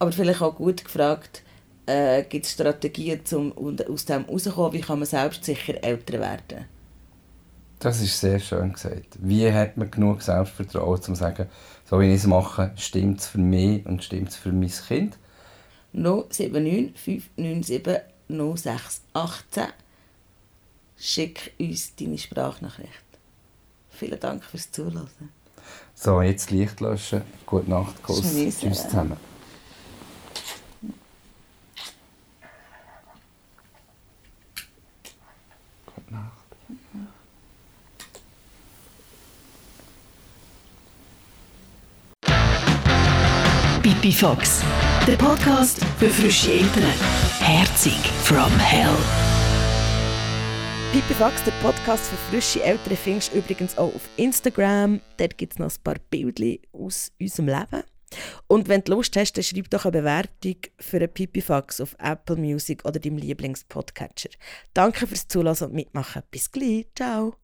Aber 0.00 0.12
vielleicht 0.12 0.40
auch 0.40 0.56
gut 0.56 0.82
gefragt, 0.82 1.42
äh, 1.86 2.24
gibt 2.24 2.46
es 2.46 2.52
Strategien, 2.52 3.20
um 3.32 3.76
aus 3.88 4.06
dem 4.06 4.24
rauszukommen, 4.24 4.72
wie 4.72 4.80
kann 4.80 4.98
man 4.98 5.06
selbstsicher 5.06 5.84
älter 5.84 6.18
werden? 6.18 6.64
Das 7.78 8.00
ist 8.00 8.18
sehr 8.18 8.38
schön 8.38 8.72
gesagt. 8.72 9.18
Wie 9.20 9.50
hat 9.52 9.76
man 9.76 9.90
genug 9.90 10.22
Selbstvertrauen, 10.22 10.96
um 10.96 11.02
zu 11.02 11.14
sagen, 11.14 11.46
so 11.88 12.00
wie 12.00 12.08
ich 12.08 12.16
es 12.16 12.26
mache, 12.26 12.72
stimmt 12.76 13.20
es 13.20 13.26
für 13.26 13.38
mich 13.38 13.84
und 13.86 14.02
stimmt 14.02 14.30
es 14.30 14.36
für 14.36 14.52
mein 14.52 14.70
Kind? 14.70 15.18
079 15.92 16.92
597 16.94 18.00
0618 18.28 19.64
Schick 20.98 21.52
uns 21.58 21.94
deine 21.96 22.18
Sprachnachricht. 22.18 22.90
Vielen 23.90 24.20
Dank 24.20 24.44
fürs 24.44 24.70
Zuhören. 24.70 25.08
So, 25.94 26.22
jetzt 26.22 26.50
Licht 26.50 26.80
löschen. 26.80 27.22
Gute 27.44 27.70
Nacht, 27.70 28.02
Kuss. 28.02 28.22
Tschüss 28.22 28.60
zusammen. 28.60 29.16
Pipi 44.00 44.12
Fox, 44.14 44.62
der 45.06 45.16
Podcast 45.16 45.84
für 45.98 46.08
frische 46.08 46.52
Eltern. 46.52 46.94
Herzig 47.40 47.98
from 48.22 48.50
Hell. 48.58 48.96
Pipifax, 50.90 51.44
der 51.44 51.52
Podcast 51.60 52.06
für 52.06 52.16
frische 52.30 52.62
Eltern, 52.62 52.96
findest 52.96 53.34
du 53.34 53.36
übrigens 53.36 53.76
auch 53.76 53.94
auf 53.94 54.08
Instagram. 54.16 55.02
Dort 55.18 55.36
gibt 55.36 55.52
es 55.52 55.58
noch 55.58 55.70
ein 55.70 55.82
paar 55.84 55.96
Bilder 56.08 56.56
aus 56.72 57.12
unserem 57.20 57.48
Leben. 57.48 57.82
Und 58.46 58.70
wenn 58.70 58.80
du 58.80 58.92
Lust 58.92 59.18
hast, 59.18 59.34
dann 59.34 59.44
schreib 59.44 59.68
doch 59.68 59.84
eine 59.84 59.92
Bewertung 59.92 60.56
für 60.78 60.96
einen 60.96 61.12
Pipifax 61.12 61.82
auf 61.82 61.94
Apple 61.98 62.36
Music 62.36 62.82
oder 62.86 63.00
deinem 63.00 63.18
Lieblingspodcatcher. 63.18 64.30
Danke 64.72 65.06
fürs 65.06 65.28
Zuhören 65.28 65.58
und 65.60 65.74
Mitmachen. 65.74 66.22
Bis 66.30 66.50
gleich. 66.50 66.86
Ciao. 66.96 67.39